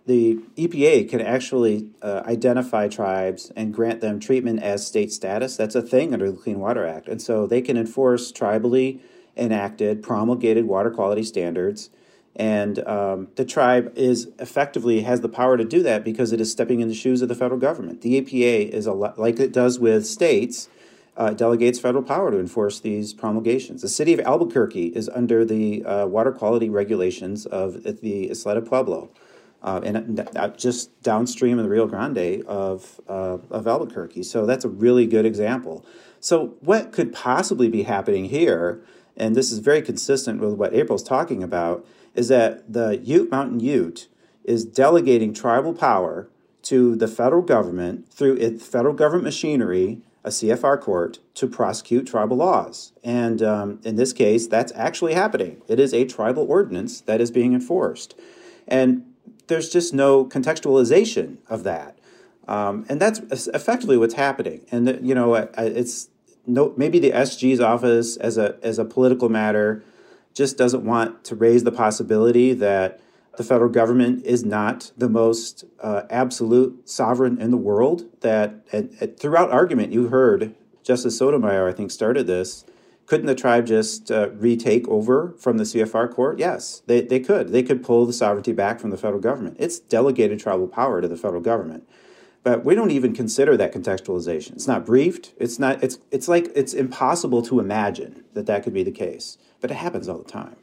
[0.05, 5.57] the EPA can actually uh, identify tribes and grant them treatment as state status.
[5.57, 7.07] That's a thing under the Clean Water Act.
[7.07, 8.99] And so they can enforce tribally
[9.35, 11.89] enacted, promulgated water quality standards.
[12.35, 16.51] And um, the tribe is effectively has the power to do that because it is
[16.51, 18.01] stepping in the shoes of the federal government.
[18.01, 20.69] The EPA is a lot like it does with states.
[21.17, 23.81] Uh, delegates federal power to enforce these promulgations.
[23.81, 29.09] The city of Albuquerque is under the uh, water quality regulations of the Isleta Pueblo
[29.65, 34.21] uh, and just downstream of the Rio Grande of, uh, of Albuquerque.
[34.21, 35.83] So that's a really good example.
[36.19, 38.81] So, what could possibly be happening here,
[39.17, 43.59] and this is very consistent with what April's talking about, is that the Ute Mountain
[43.59, 44.07] Ute
[44.43, 46.29] is delegating tribal power
[46.63, 52.37] to the federal government through its federal government machinery, a CFR court, to prosecute tribal
[52.37, 52.91] laws.
[53.03, 55.61] And um, in this case, that's actually happening.
[55.67, 58.15] It is a tribal ordinance that is being enforced.
[58.67, 59.05] And
[59.47, 61.97] there's just no contextualization of that.
[62.47, 64.61] Um, and that's effectively what's happening.
[64.71, 66.09] And you know, it's
[66.45, 69.83] no maybe the SG's office as a as a political matter
[70.33, 72.99] just doesn't want to raise the possibility that
[73.37, 78.05] the federal government is not the most uh, absolute sovereign in the world.
[78.21, 82.65] That at, at, throughout argument, you heard Justice Sotomayor, I think, started this
[83.05, 86.39] couldn't the tribe just uh, retake over from the CFR court?
[86.39, 87.49] Yes, they, they could.
[87.49, 89.57] They could pull the sovereignty back from the federal government.
[89.59, 91.87] It's delegated tribal power to the federal government.
[92.43, 94.53] But we don't even consider that contextualization.
[94.53, 95.33] It's not briefed.
[95.37, 95.83] It's not.
[95.83, 99.39] It's it's like it's impossible to imagine that that could be the case.
[99.61, 100.55] But it happens all the time.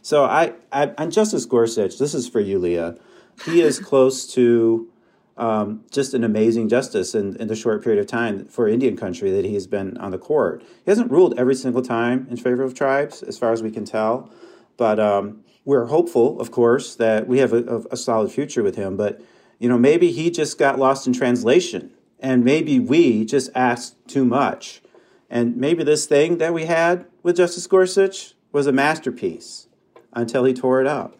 [0.00, 2.96] So I, I on Justice Gorsuch, this is for you, Leah.
[3.44, 4.88] He is close to
[5.36, 9.30] um, just an amazing justice in, in the short period of time for Indian country
[9.30, 10.62] that he's been on the court.
[10.62, 13.84] He hasn't ruled every single time in favor of tribes, as far as we can
[13.84, 14.30] tell,
[14.76, 18.96] but um, we're hopeful, of course, that we have a, a, solid future with him.
[18.96, 19.20] But
[19.58, 24.24] you know, maybe he just got lost in translation, and maybe we just asked too
[24.24, 24.80] much,
[25.28, 29.68] and maybe this thing that we had with Justice Gorsuch was a masterpiece
[30.12, 31.18] until he tore it up.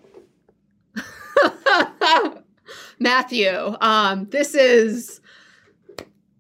[2.99, 5.20] Matthew, um, this is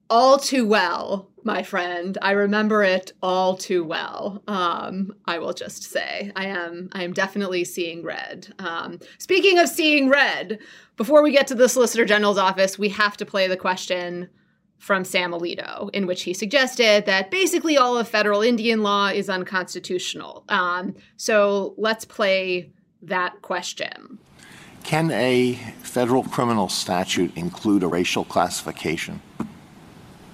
[0.08, 2.18] all too well my friend.
[2.20, 4.42] I remember it all too well.
[4.48, 8.52] Um, I will just say, I am, I am definitely seeing red.
[8.58, 10.58] Um, speaking of seeing red,
[10.96, 14.28] before we get to the Solicitor General's office, we have to play the question
[14.78, 19.30] from Sam Alito, in which he suggested that basically all of federal Indian law is
[19.30, 20.44] unconstitutional.
[20.48, 24.18] Um, so let's play that question.
[24.86, 29.20] Can a federal criminal statute include a racial classification?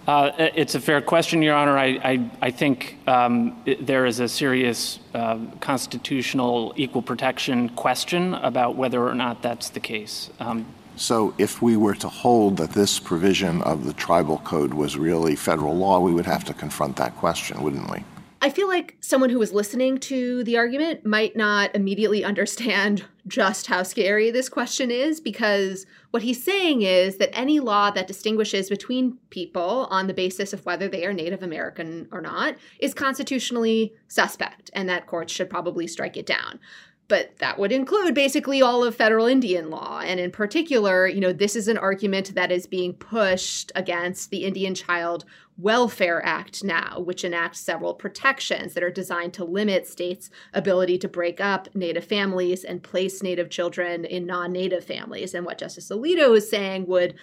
[0.07, 1.79] Uh, it's a fair question, Your Honor.
[1.79, 8.35] I, I, I think um, it, there is a serious uh, constitutional equal protection question
[8.35, 10.29] about whether or not that's the case.
[10.39, 14.99] Um, so, if we were to hold that this provision of the tribal code was
[14.99, 18.05] really federal law, we would have to confront that question, wouldn't we?
[18.45, 23.69] I feel like someone who was listening to the argument might not immediately understand just
[23.69, 28.69] how scary this question is because what he's saying is that any law that distinguishes
[28.69, 33.95] between people on the basis of whether they are Native American or not is constitutionally
[34.09, 36.59] suspect and that courts should probably strike it down
[37.13, 40.01] but that would include basically all of federal Indian law.
[40.03, 44.45] And in particular, you know, this is an argument that is being pushed against the
[44.45, 45.27] Indian Child
[45.59, 51.09] Welfare Act now, which enacts several protections that are designed to limit states' ability to
[51.09, 55.35] break up Native families and place Native children in non Native families.
[55.35, 57.15] And what Justice Alito is saying would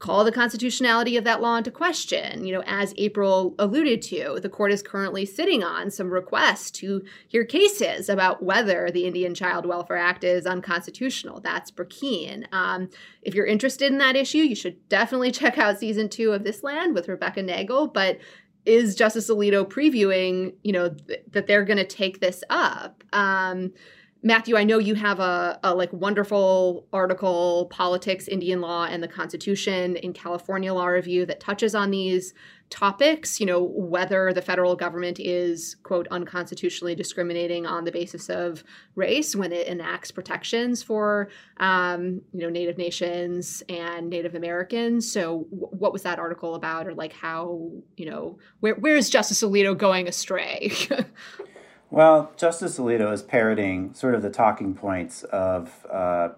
[0.00, 2.44] call the constitutionality of that law into question.
[2.44, 7.04] You know, as April alluded to, the court is currently sitting on some requests to
[7.28, 11.40] hear cases about whether the Indian Child Welfare Act is unconstitutional.
[11.40, 12.46] That's Brackeen.
[12.50, 12.88] Um,
[13.20, 16.62] if you're interested in that issue, you should definitely check out season two of This
[16.62, 17.88] Land with Rebecca Nagle.
[17.88, 18.18] But
[18.64, 23.04] is Justice Alito previewing, you know, th- that they're going to take this up?
[23.12, 23.72] Um,
[24.22, 29.08] Matthew, I know you have a, a, like wonderful article, Politics, Indian Law, and the
[29.08, 32.34] Constitution in California Law Review that touches on these
[32.68, 38.62] topics, you know, whether the federal government is, quote, unconstitutionally discriminating on the basis of
[38.94, 45.10] race when it enacts protections for, um, you know, Native nations and Native Americans.
[45.10, 49.08] So w- what was that article about or like how, you know, where, where is
[49.08, 50.72] Justice Alito going astray?
[51.92, 56.28] Well, Justice Alito is parroting sort of the talking points of uh,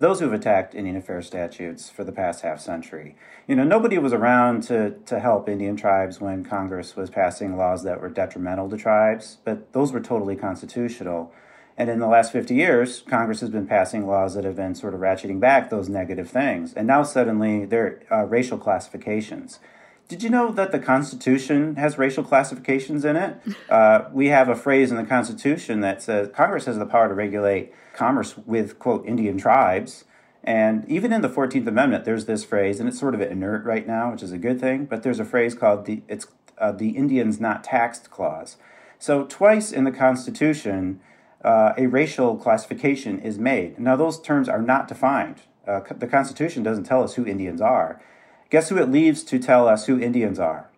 [0.00, 3.14] those who've attacked Indian affairs statutes for the past half century.
[3.46, 7.84] You know, nobody was around to, to help Indian tribes when Congress was passing laws
[7.84, 11.32] that were detrimental to tribes, but those were totally constitutional.
[11.78, 14.92] And in the last 50 years, Congress has been passing laws that have been sort
[14.92, 16.72] of ratcheting back those negative things.
[16.72, 19.60] And now suddenly they're uh, racial classifications.
[20.08, 23.40] Did you know that the Constitution has racial classifications in it?
[23.68, 27.14] Uh, we have a phrase in the Constitution that says Congress has the power to
[27.14, 30.04] regulate commerce with, quote, Indian tribes.
[30.44, 33.86] And even in the 14th Amendment, there's this phrase, and it's sort of inert right
[33.86, 36.28] now, which is a good thing, but there's a phrase called the, it's,
[36.58, 38.56] uh, the Indians Not Taxed Clause.
[39.00, 41.00] So, twice in the Constitution,
[41.44, 43.80] uh, a racial classification is made.
[43.80, 45.42] Now, those terms are not defined.
[45.66, 48.00] Uh, the Constitution doesn't tell us who Indians are.
[48.48, 50.68] Guess who it leaves to tell us who Indians are?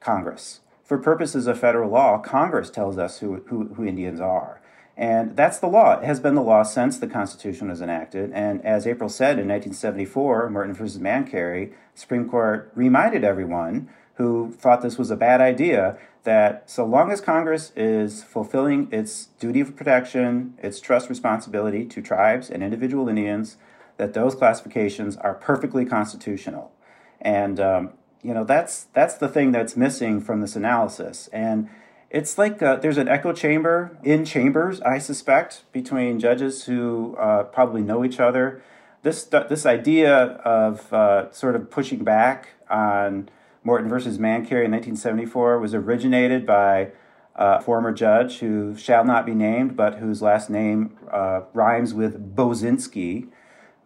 [0.00, 0.60] Congress.
[0.84, 4.60] For purposes of federal law, Congress tells us who, who, who Indians are.
[4.96, 5.98] And that's the law.
[5.98, 8.32] It has been the law since the Constitution was enacted.
[8.32, 14.80] And as April said in 1974, Morton versus Mancari, Supreme Court reminded everyone who thought
[14.80, 19.76] this was a bad idea that so long as Congress is fulfilling its duty of
[19.76, 23.56] protection, its trust responsibility to tribes and individual Indians,
[23.98, 26.72] that those classifications are perfectly constitutional.
[27.20, 27.90] And um,
[28.22, 31.28] you know that's that's the thing that's missing from this analysis.
[31.32, 31.68] And
[32.10, 37.44] it's like uh, there's an echo chamber in chambers, I suspect, between judges who uh,
[37.44, 38.62] probably know each other.
[39.02, 43.28] This this idea of uh, sort of pushing back on
[43.64, 46.92] Morton versus Mancari in 1974 was originated by
[47.36, 52.34] a former judge who shall not be named, but whose last name uh, rhymes with
[52.36, 53.28] Bozinski.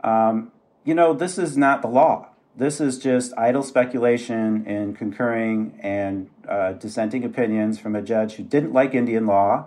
[0.03, 0.51] Um,
[0.85, 6.31] you know, this is not the law this is just idle speculation and concurring and
[6.49, 9.67] uh, dissenting opinions from a judge who didn't like Indian law,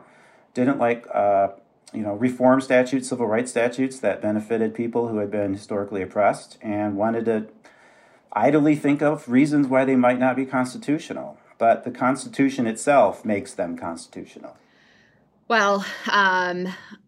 [0.53, 1.49] didn't like uh,
[1.93, 6.57] you know reform statutes, civil rights statutes that benefited people who had been historically oppressed,
[6.61, 7.47] and wanted to
[8.31, 11.37] idly think of reasons why they might not be constitutional.
[11.57, 14.55] But the Constitution itself makes them constitutional.
[15.47, 16.67] Well, um,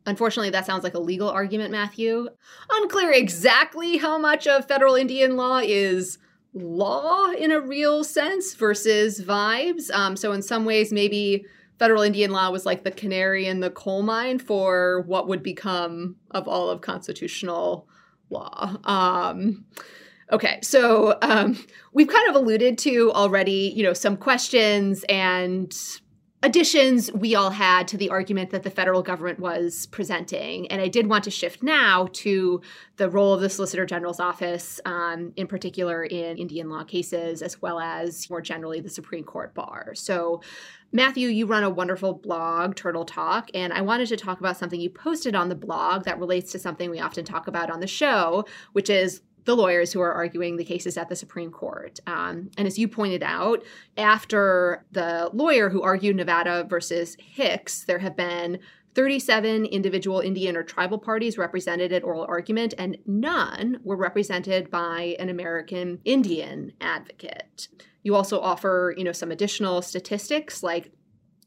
[0.10, 2.28] unfortunately, that sounds like a legal argument, Matthew.
[2.70, 6.18] Unclear exactly how much of federal Indian law is
[6.54, 9.92] law in a real sense versus vibes.
[9.92, 11.46] Um, so, in some ways, maybe
[11.78, 16.18] federal Indian law was like the canary in the coal mine for what would become
[16.32, 17.88] of all of constitutional
[18.30, 18.78] law.
[18.84, 19.66] Um,
[20.32, 21.58] Okay, so um,
[21.92, 25.76] we've kind of alluded to already, you know, some questions and
[26.42, 30.68] additions we all had to the argument that the federal government was presenting.
[30.72, 32.62] And I did want to shift now to
[32.96, 37.62] the role of the Solicitor General's office, um, in particular in Indian law cases, as
[37.62, 39.94] well as more generally the Supreme Court bar.
[39.96, 40.42] So,
[40.92, 44.82] Matthew, you run a wonderful blog, Turtle Talk, and I wanted to talk about something
[44.82, 47.86] you posted on the blog that relates to something we often talk about on the
[47.86, 52.00] show, which is the lawyers who are arguing the cases at the Supreme Court.
[52.06, 53.64] Um, and as you pointed out,
[53.98, 58.60] after the lawyer who argued Nevada versus Hicks, there have been
[58.94, 65.16] 37 individual Indian or tribal parties represented at oral argument, and none were represented by
[65.18, 67.70] an American Indian advocate.
[68.04, 70.92] You also offer, you know, some additional statistics like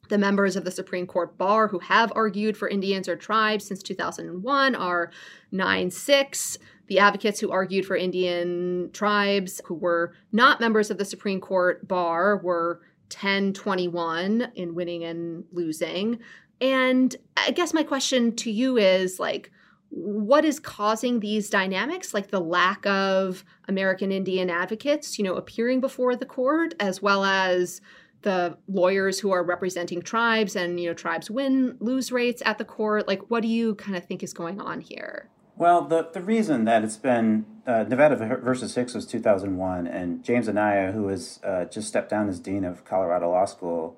[0.08, 3.80] the members of the Supreme Court bar who have argued for Indians or tribes since
[3.80, 5.12] 2001 are
[5.52, 6.58] 9 6.
[6.92, 11.88] The advocates who argued for Indian tribes who were not members of the Supreme Court
[11.88, 16.18] bar were 1021 in winning and losing.
[16.60, 19.50] And I guess my question to you is like,
[19.88, 22.12] what is causing these dynamics?
[22.12, 27.24] Like the lack of american indian advocates you know appearing before the court as well
[27.24, 27.80] as
[28.22, 32.64] the lawyers who are representing tribes and you know tribes win lose rates at the
[32.64, 33.08] court.
[33.08, 36.64] Like what do you kind of think is going on here well, the, the reason
[36.64, 41.66] that it's been uh, Nevada versus Hicks was 2001, and James Anaya, who has uh,
[41.66, 43.96] just stepped down as dean of Colorado Law School,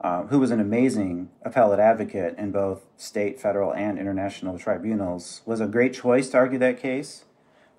[0.00, 5.60] uh, who was an amazing appellate advocate in both state, federal, and international tribunals, was
[5.60, 7.24] a great choice to argue that case.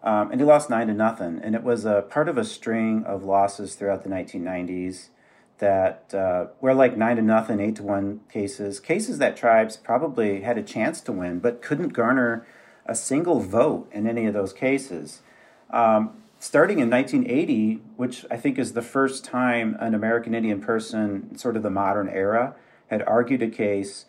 [0.04, 3.04] Um, and he lost nine to nothing, and it was a part of a string
[3.06, 5.10] of losses throughout the 1990s
[5.60, 10.42] that uh, were like nine to nothing, eight to one cases, cases that tribes probably
[10.42, 12.48] had a chance to win but couldn't garner
[12.86, 15.22] a single vote in any of those cases.
[15.70, 21.38] Um, starting in 1980, which I think is the first time an American Indian person,
[21.38, 22.56] sort of the modern era,
[22.88, 24.06] had argued a case,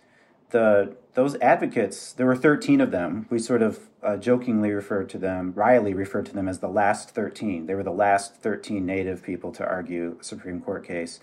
[0.51, 3.27] the those advocates, there were 13 of them.
[3.29, 7.11] We sort of uh, jokingly referred to them, Riley referred to them as the last
[7.11, 7.67] 13.
[7.67, 11.21] They were the last 13 Native people to argue a Supreme Court case.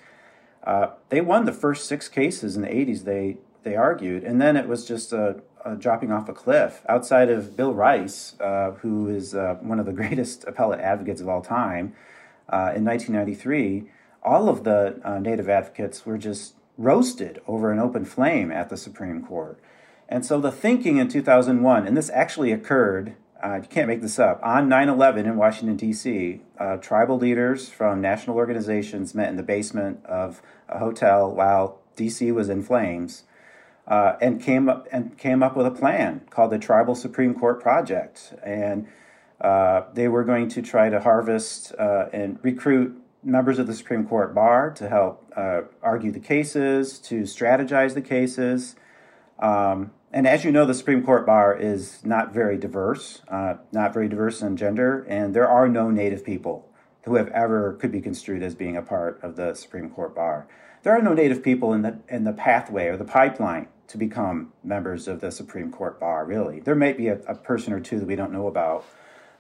[0.64, 4.56] Uh, they won the first six cases in the 80s they, they argued, and then
[4.56, 6.82] it was just a, uh, dropping off a cliff.
[6.88, 11.30] Outside of Bill Rice, uh, who is uh, one of the greatest appellate advocates of
[11.30, 11.94] all time,
[12.50, 13.90] uh, in 1993,
[14.24, 18.78] all of the uh, Native advocates were just roasted over an open flame at the
[18.78, 19.60] Supreme Court.
[20.08, 24.18] And so the thinking in 2001, and this actually occurred, uh, you can't make this
[24.18, 26.42] up, on 9 11 in Washington, D.C.,
[26.82, 32.32] tribal leaders from national organizations met in the basement of a hotel while D.C.
[32.32, 33.24] was in flames
[33.90, 37.60] uh, and came up and came up with a plan called the Tribal Supreme Court
[37.62, 38.88] Project, and
[39.42, 44.06] uh, they were going to try to harvest uh, and recruit members of the Supreme
[44.06, 48.76] Court bar to help uh, argue the cases, to strategize the cases.
[49.40, 53.94] Um, and as you know, the Supreme Court bar is not very diverse, uh, not
[53.94, 56.70] very diverse in gender, and there are no Native people
[57.04, 60.48] who have ever could be construed as being a part of the Supreme Court bar.
[60.84, 64.54] There are no Native people in the in the pathway or the pipeline to become
[64.64, 66.60] members of the Supreme Court bar, really.
[66.60, 68.86] There may be a, a, person or two that we don't know about,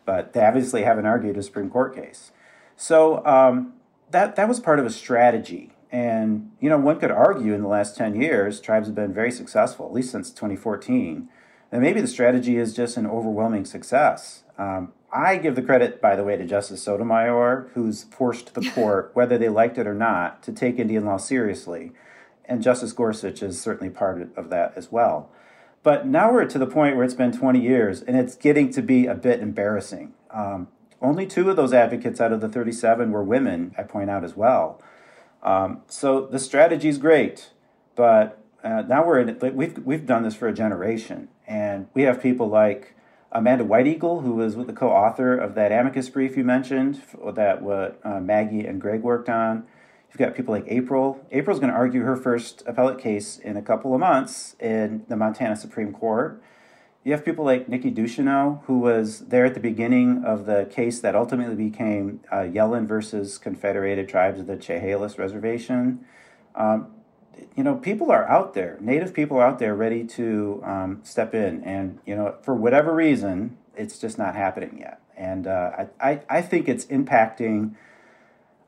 [0.06, 2.32] but they obviously haven't argued a Supreme Court case.
[2.76, 3.74] So um,
[4.10, 5.74] that, that was part of a strategy.
[5.92, 9.32] And, you know, one could argue in the last 10 years, tribes have been very
[9.32, 11.30] successful, at least since 2014.
[11.72, 14.44] And maybe the strategy is just an overwhelming success.
[14.58, 19.12] Um, I give the credit, by the way, to Justice Sotomayor, who's forced the court,
[19.14, 21.92] whether they liked it or not, to take Indian law seriously
[22.50, 25.32] and Justice Gorsuch is certainly part of that as well.
[25.84, 28.82] But now we're to the point where it's been 20 years and it's getting to
[28.82, 30.14] be a bit embarrassing.
[30.32, 30.68] Um,
[31.02, 34.36] only two of those advocates out of the 37 were women, I point out as
[34.36, 34.82] well.
[35.42, 37.52] Um, so the strategy is great,
[37.96, 41.30] but uh, now we're in, we've, we've done this for a generation.
[41.48, 42.96] And we have people like
[43.32, 47.02] Amanda White Eagle, who was the co author of that amicus brief you mentioned,
[47.36, 49.66] that what uh, Maggie and Greg worked on.
[50.10, 51.24] You've got people like April.
[51.32, 55.16] April's going to argue her first appellate case in a couple of months in the
[55.16, 56.42] Montana Supreme Court.
[57.04, 61.00] You have people like Nikki Ducheneaux, who was there at the beginning of the case
[61.00, 66.04] that ultimately became uh, Yellen versus Confederated Tribes of the Chehalis Reservation.
[66.56, 66.88] Um,
[67.56, 71.34] you know, people are out there, Native people are out there ready to um, step
[71.34, 71.64] in.
[71.64, 75.00] And, you know, for whatever reason, it's just not happening yet.
[75.16, 77.76] And uh, I, I, I think it's impacting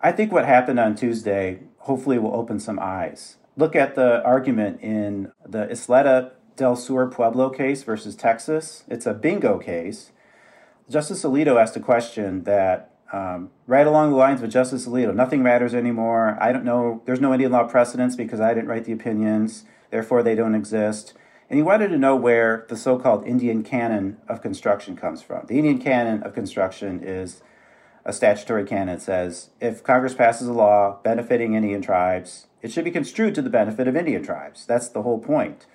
[0.02, 3.38] I think what happened on Tuesday hopefully will open some eyes.
[3.56, 8.84] Look at the argument in the Ysleta del Sur Pueblo case versus Texas.
[8.88, 10.12] It's a bingo case.
[10.90, 15.44] Justice Alito asked a question that Um, right along the lines of Justice Alito, nothing
[15.44, 16.38] matters anymore.
[16.40, 17.02] I don't know.
[17.06, 21.14] There's no Indian law precedents because I didn't write the opinions, therefore they don't exist.
[21.50, 25.46] And he wanted to know where the so-called Indian canon of construction comes from.
[25.48, 27.44] The Indian canon of construction is
[28.06, 32.92] a statutory canon says if Congress passes a law benefiting Indian tribes, it should be
[32.92, 34.66] construed to the benefit of Indian tribes.
[34.66, 35.66] That's the whole point.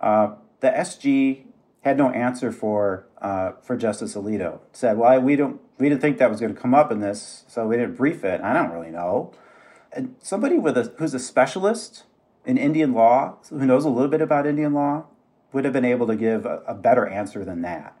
[0.00, 1.44] Uh, the SG
[1.82, 4.60] had no answer for uh, for Justice Alito.
[4.72, 7.44] Said, "Well, we don't we didn't think that was going to come up in this,
[7.48, 9.32] so we didn't brief it." I don't really know.
[9.92, 12.04] And somebody with a who's a specialist
[12.44, 15.06] in Indian law, who knows a little bit about Indian law,
[15.52, 17.97] would have been able to give a, a better answer than that.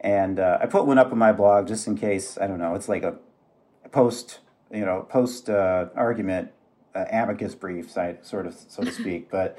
[0.00, 2.38] And uh, I put one up on my blog just in case.
[2.40, 2.74] I don't know.
[2.74, 3.16] It's like a
[3.90, 4.40] post,
[4.70, 6.52] you know, post uh, argument
[6.94, 9.30] uh, amicus brief, sort of, so to speak.
[9.30, 9.58] but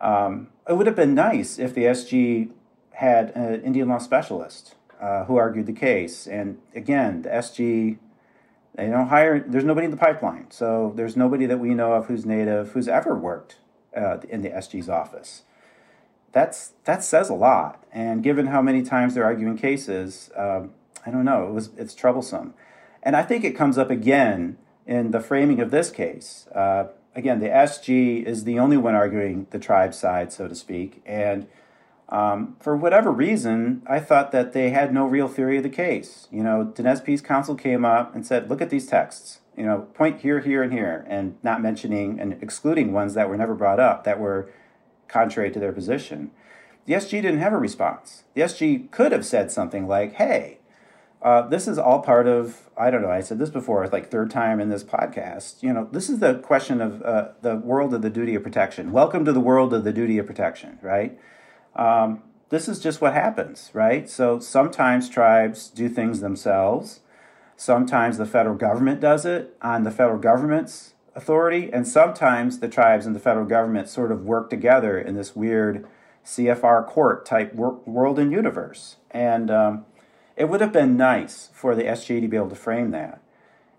[0.00, 2.50] um, it would have been nice if the SG
[2.92, 6.26] had an Indian law specialist uh, who argued the case.
[6.26, 7.98] And again, the SG,
[8.74, 10.50] they don't hire, there's nobody in the pipeline.
[10.50, 13.56] So there's nobody that we know of who's native, who's ever worked
[13.96, 15.42] uh, in the SG's office.
[16.32, 17.82] That's, that says a lot.
[17.92, 20.72] And given how many times they're arguing cases, um,
[21.06, 22.54] I don't know, it was, it's troublesome.
[23.02, 26.46] And I think it comes up again in the framing of this case.
[26.54, 31.02] Uh, again, the SG is the only one arguing the tribe side, so to speak.
[31.06, 31.46] And
[32.08, 36.26] um, for whatever reason, I thought that they had no real theory of the case.
[36.30, 40.22] You know, Denezpi's counsel came up and said, look at these texts, you know, point
[40.22, 44.04] here, here, and here, and not mentioning and excluding ones that were never brought up
[44.04, 44.50] that were
[45.08, 46.30] contrary to their position.
[46.86, 48.24] The SG didn't have a response.
[48.34, 50.58] The SG could have said something like, hey,
[51.20, 54.10] uh, this is all part of, I don't know, I said this before, it's like
[54.10, 55.62] third time in this podcast.
[55.62, 58.92] You know, this is the question of uh, the world of the duty of protection.
[58.92, 61.18] Welcome to the world of the duty of protection, right?
[61.74, 64.08] Um, this is just what happens, right?
[64.08, 67.00] So sometimes tribes do things themselves.
[67.56, 71.68] Sometimes the federal government does it on the federal government's authority.
[71.72, 75.86] And sometimes the tribes and the federal government sort of work together in this weird
[76.24, 78.96] CFR court type wor- world and universe.
[79.10, 79.84] And um,
[80.36, 83.20] it would have been nice for the SG to be able to frame that.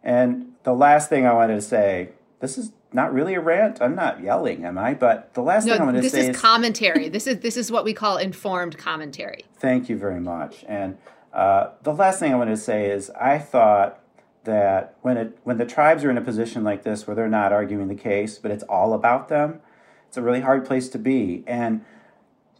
[0.03, 2.09] And the last thing I wanted to say
[2.41, 3.81] this is not really a rant.
[3.81, 4.93] I'm not yelling, am I?
[4.93, 7.09] But the last no, thing I want to say is, is commentary.
[7.09, 9.45] this is this is what we call informed commentary.
[9.57, 10.65] Thank you very much.
[10.67, 10.97] And
[11.33, 13.98] uh, the last thing I wanted to say is I thought
[14.43, 17.51] that when it when the tribes are in a position like this where they're not
[17.51, 19.61] arguing the case, but it's all about them,
[20.07, 21.43] it's a really hard place to be.
[21.45, 21.83] And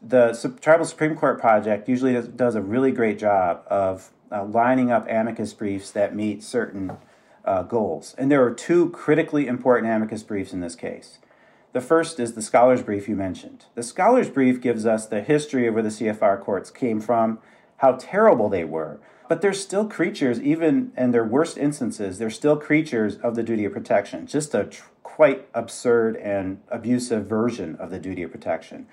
[0.02, 4.92] the Tribal Supreme Court project usually does, does a really great job of uh, lining
[4.92, 6.98] up amicus briefs that meet certain
[7.46, 8.16] uh, goals.
[8.18, 11.20] And there are two critically important amicus briefs in this case.
[11.72, 13.66] The first is the scholars brief you mentioned.
[13.76, 17.40] The scholars brief gives us the history of where the CFR courts came from,
[17.78, 19.00] how terrible they were.
[19.30, 23.64] But they're still creatures, even in their worst instances, they're still creatures of the duty
[23.64, 24.26] of protection.
[24.26, 28.88] Just a tr- quite absurd and abusive version of the duty of protection.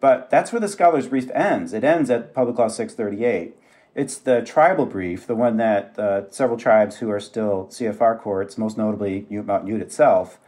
[0.00, 1.74] But that's where the scholars brief ends.
[1.74, 3.56] It ends at Public Law 638.
[3.94, 8.56] It's the tribal brief, the one that uh, several tribes who are still CFR courts,
[8.56, 10.38] most notably Mountain Ute itself,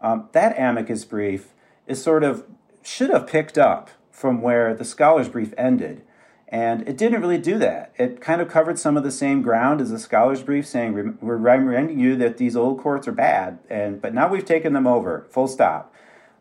[0.00, 1.52] um, that amicus brief
[1.86, 2.46] is sort of
[2.82, 6.02] should have picked up from where the scholars brief ended.
[6.48, 7.92] And it didn't really do that.
[7.98, 11.36] It kind of covered some of the same ground as the scholars brief, saying we're
[11.36, 15.26] reminding you that these old courts are bad, and but now we've taken them over.
[15.30, 15.92] Full stop.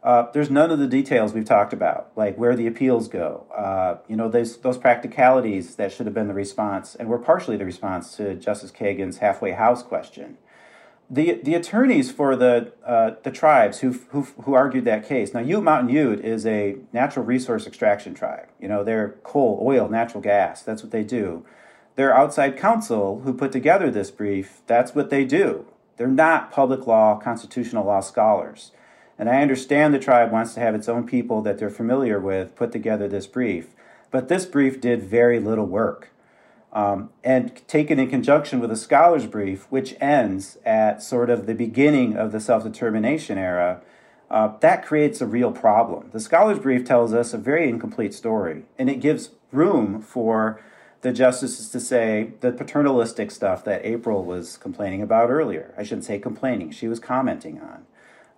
[0.04, 3.48] Uh, there's none of the details we've talked about, like where the appeals go.
[3.58, 7.58] Uh, you know, those those practicalities that should have been the response, and were partially
[7.58, 10.38] the response to Justice Kagan's halfway house question.
[11.10, 15.34] The the attorneys for the uh, the tribes who, who who argued that case.
[15.34, 18.48] Now, Ute Mountain Ute is a natural resource extraction tribe.
[18.60, 20.64] You know, they're coal, oil, natural gas.
[20.64, 21.46] That's what they do.
[21.96, 24.62] Their outside counsel who put together this brief.
[24.66, 25.68] That's what they do.
[25.98, 28.72] They're not public law, constitutional law scholars.
[29.18, 32.56] And I understand the tribe wants to have its own people that they're familiar with
[32.56, 33.70] put together this brief.
[34.12, 36.10] But this brief did very little work.
[36.76, 41.56] Um, and taken in conjunction with a scholar's brief, which ends at sort of the
[41.56, 43.82] beginning of the self determination era,
[44.30, 46.10] uh, that creates a real problem.
[46.12, 50.62] The scholar's brief tells us a very incomplete story, and it gives room for
[51.00, 55.74] the justices to say the paternalistic stuff that April was complaining about earlier.
[55.78, 57.86] I shouldn't say complaining, she was commenting on.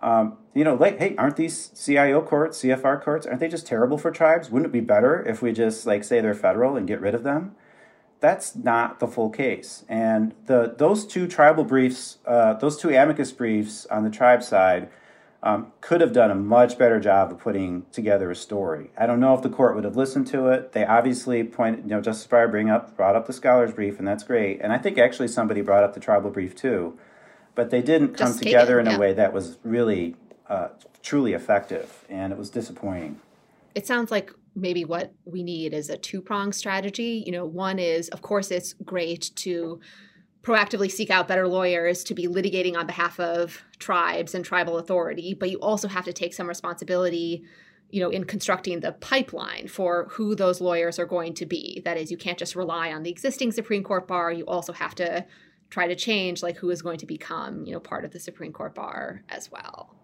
[0.00, 3.98] Um, you know, like, hey, aren't these CIO courts, CFR courts, aren't they just terrible
[3.98, 4.48] for tribes?
[4.48, 7.24] Wouldn't it be better if we just like say they're federal and get rid of
[7.24, 7.56] them?
[8.20, 9.84] That's not the full case.
[9.88, 14.88] And the those two tribal briefs, uh, those two amicus briefs on the tribe side,
[15.42, 18.90] um, could have done a much better job of putting together a story.
[18.98, 20.72] I don't know if the court would have listened to it.
[20.72, 24.08] They obviously pointed, you know, Justice Breyer bring up brought up the scholars brief, and
[24.08, 24.60] that's great.
[24.60, 26.98] And I think actually somebody brought up the tribal brief too,
[27.54, 28.96] but they didn't come Just together taken, in yeah.
[28.96, 30.16] a way that was really
[30.48, 30.68] uh,
[31.04, 33.20] truly effective, and it was disappointing.
[33.76, 37.22] it sounds like maybe what we need is a two pronged strategy.
[37.24, 39.80] You know, one is, of course, it's great to
[40.42, 45.34] proactively seek out better lawyers to be litigating on behalf of tribes and tribal authority,
[45.34, 47.44] but you also have to take some responsibility.
[47.90, 51.80] You know, in constructing the pipeline for who those lawyers are going to be.
[51.86, 54.30] That is, you can't just rely on the existing Supreme Court bar.
[54.30, 55.24] You also have to
[55.70, 58.52] try to change, like, who is going to become, you know, part of the Supreme
[58.52, 59.97] Court bar as well.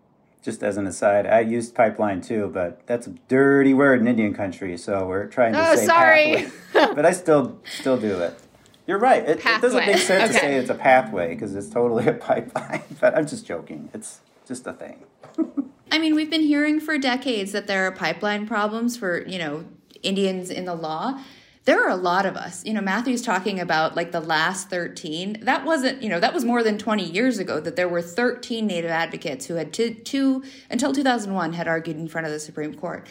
[0.45, 4.35] Just as an aside, I used pipeline too, but that's a dirty word in Indian
[4.35, 6.35] country, so we're trying to Oh, say sorry.
[6.75, 6.95] pathway.
[6.95, 8.39] but I still still do it.
[8.87, 9.27] You're right.
[9.27, 12.83] It, it doesn't make sense to say it's a pathway because it's totally a pipeline.
[13.01, 13.89] But I'm just joking.
[13.95, 15.05] It's just a thing.
[15.91, 19.65] I mean, we've been hearing for decades that there are pipeline problems for, you know,
[20.03, 21.19] Indians in the law.
[21.65, 22.65] There are a lot of us.
[22.65, 25.39] You know, Matthew's talking about like the last 13.
[25.43, 28.67] That wasn't, you know, that was more than 20 years ago that there were 13
[28.67, 32.75] Native advocates who had two, two until 2001 had argued in front of the Supreme
[32.75, 33.07] Court.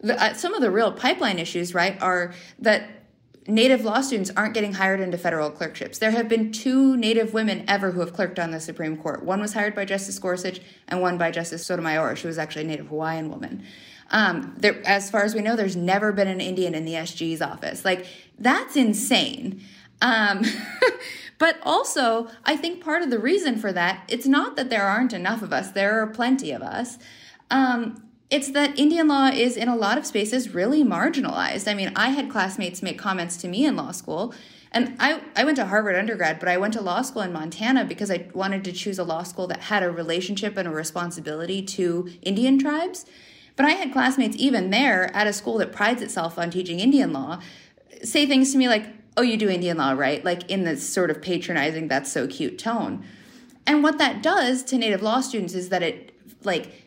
[0.00, 2.90] The, uh, some of the real pipeline issues, right, are that
[3.48, 5.98] Native law students aren't getting hired into federal clerkships.
[5.98, 9.24] There have been two Native women ever who have clerked on the Supreme Court.
[9.24, 12.16] One was hired by Justice Gorsuch, and one by Justice Sotomayor.
[12.16, 13.64] She was actually a Native Hawaiian woman.
[14.10, 17.42] Um, there, as far as we know, there's never been an Indian in the SG's
[17.42, 17.84] office.
[17.84, 18.06] Like
[18.38, 19.62] that's insane.
[20.00, 20.42] Um,
[21.38, 25.12] but also, I think part of the reason for that, it's not that there aren't
[25.12, 25.70] enough of us.
[25.70, 26.98] There are plenty of us.
[27.50, 31.70] Um, it's that Indian law is in a lot of spaces really marginalized.
[31.70, 34.34] I mean, I had classmates make comments to me in law school,
[34.72, 37.84] and I, I went to Harvard undergrad, but I went to law school in Montana
[37.84, 41.62] because I wanted to choose a law school that had a relationship and a responsibility
[41.62, 43.06] to Indian tribes.
[43.56, 47.12] But I had classmates even there at a school that prides itself on teaching Indian
[47.12, 47.40] law
[48.02, 48.86] say things to me like,
[49.16, 50.24] oh, you do Indian law, right?
[50.24, 53.04] Like in this sort of patronizing, that's so cute tone.
[53.66, 56.82] And what that does to Native law students is that it, like,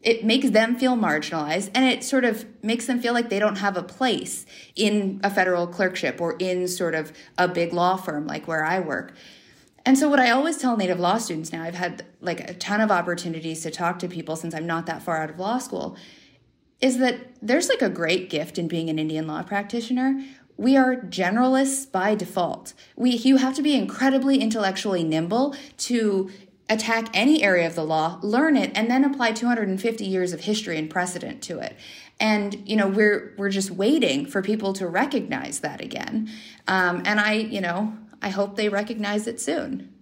[0.00, 3.56] it makes them feel marginalized and it sort of makes them feel like they don't
[3.56, 4.44] have a place
[4.76, 8.80] in a federal clerkship or in sort of a big law firm like where I
[8.80, 9.14] work.
[9.86, 12.80] And so what I always tell native law students now, I've had like a ton
[12.80, 15.96] of opportunities to talk to people since I'm not that far out of law school,
[16.80, 20.22] is that there's like a great gift in being an Indian law practitioner.
[20.56, 22.74] We are generalists by default.
[22.96, 26.30] We you have to be incredibly intellectually nimble to
[26.68, 30.78] attack any area of the law, learn it, and then apply 250 years of history
[30.78, 31.76] and precedent to it.
[32.20, 36.30] And you know we're we're just waiting for people to recognize that again.
[36.68, 37.92] Um, and I you know
[38.24, 39.93] I hope they recognize it soon.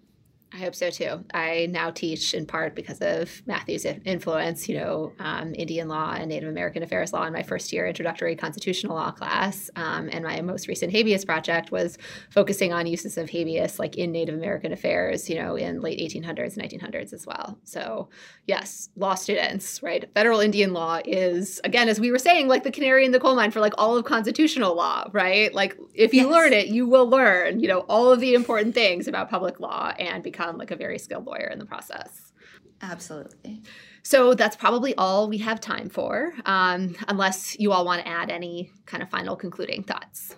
[0.55, 1.24] I hope so too.
[1.32, 6.28] I now teach in part because of Matthew's influence, you know, um, Indian law and
[6.28, 9.70] Native American affairs law in my first year introductory constitutional law class.
[9.76, 11.96] Um, and my most recent habeas project was
[12.28, 16.59] focusing on uses of habeas like in Native American affairs, you know, in late 1800s,
[16.59, 17.59] 1900s as well.
[17.64, 18.11] So,
[18.46, 20.05] yes, law students, right?
[20.12, 23.36] Federal Indian law is, again, as we were saying, like the canary in the coal
[23.36, 25.55] mine for like all of constitutional law, right?
[25.55, 26.30] Like if you Yes.
[26.30, 29.92] learn it, you will learn, you know, all of the important things about public law
[29.98, 32.32] and become like a very skilled lawyer in the process.
[32.80, 33.62] Absolutely.
[34.03, 38.30] So that's probably all we have time for, um, unless you all want to add
[38.30, 40.34] any kind of final concluding thoughts.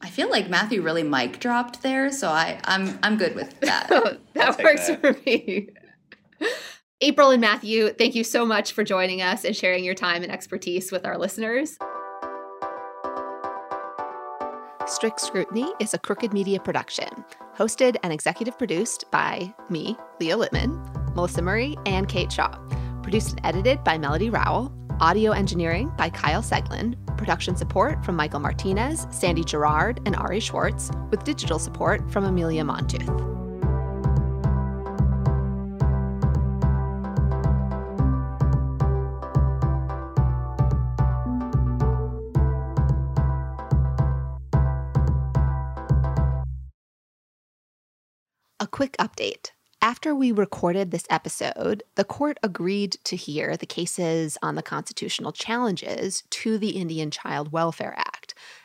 [0.00, 3.88] I feel like Matthew really mic dropped there, so I, I'm I'm good with that.
[4.32, 5.00] that take works that.
[5.02, 5.68] for me.
[7.02, 10.32] April and Matthew, thank you so much for joining us and sharing your time and
[10.32, 11.78] expertise with our listeners.
[14.90, 17.08] Strict Scrutiny is a Crooked Media production,
[17.56, 22.58] hosted and executive produced by me, Leah Littman, Melissa Murray, and Kate Shaw.
[23.00, 24.72] Produced and edited by Melody Rowell.
[24.98, 26.96] Audio engineering by Kyle Seglin.
[27.16, 32.64] Production support from Michael Martinez, Sandy Gerard, and Ari Schwartz, with digital support from Amelia
[32.64, 33.39] Montooth.
[48.80, 49.50] Quick update.
[49.82, 55.32] After we recorded this episode, the court agreed to hear the cases on the constitutional
[55.32, 58.19] challenges to the Indian Child Welfare Act,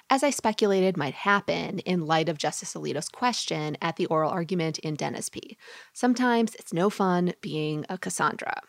[0.09, 4.77] as I speculated might happen in light of Justice Alito's question at the oral argument
[4.79, 5.57] in Denezpi.
[5.93, 8.61] Sometimes it's no fun being a Cassandra.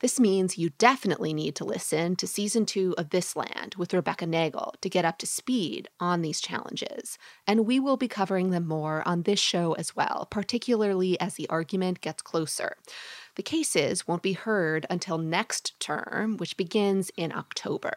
[0.00, 4.26] This means you definitely need to listen to season two of This Land with Rebecca
[4.26, 7.16] Nagle to get up to speed on these challenges.
[7.46, 11.48] And we will be covering them more on this show as well, particularly as the
[11.48, 12.76] argument gets closer.
[13.36, 17.96] The cases won't be heard until next term, which begins in October.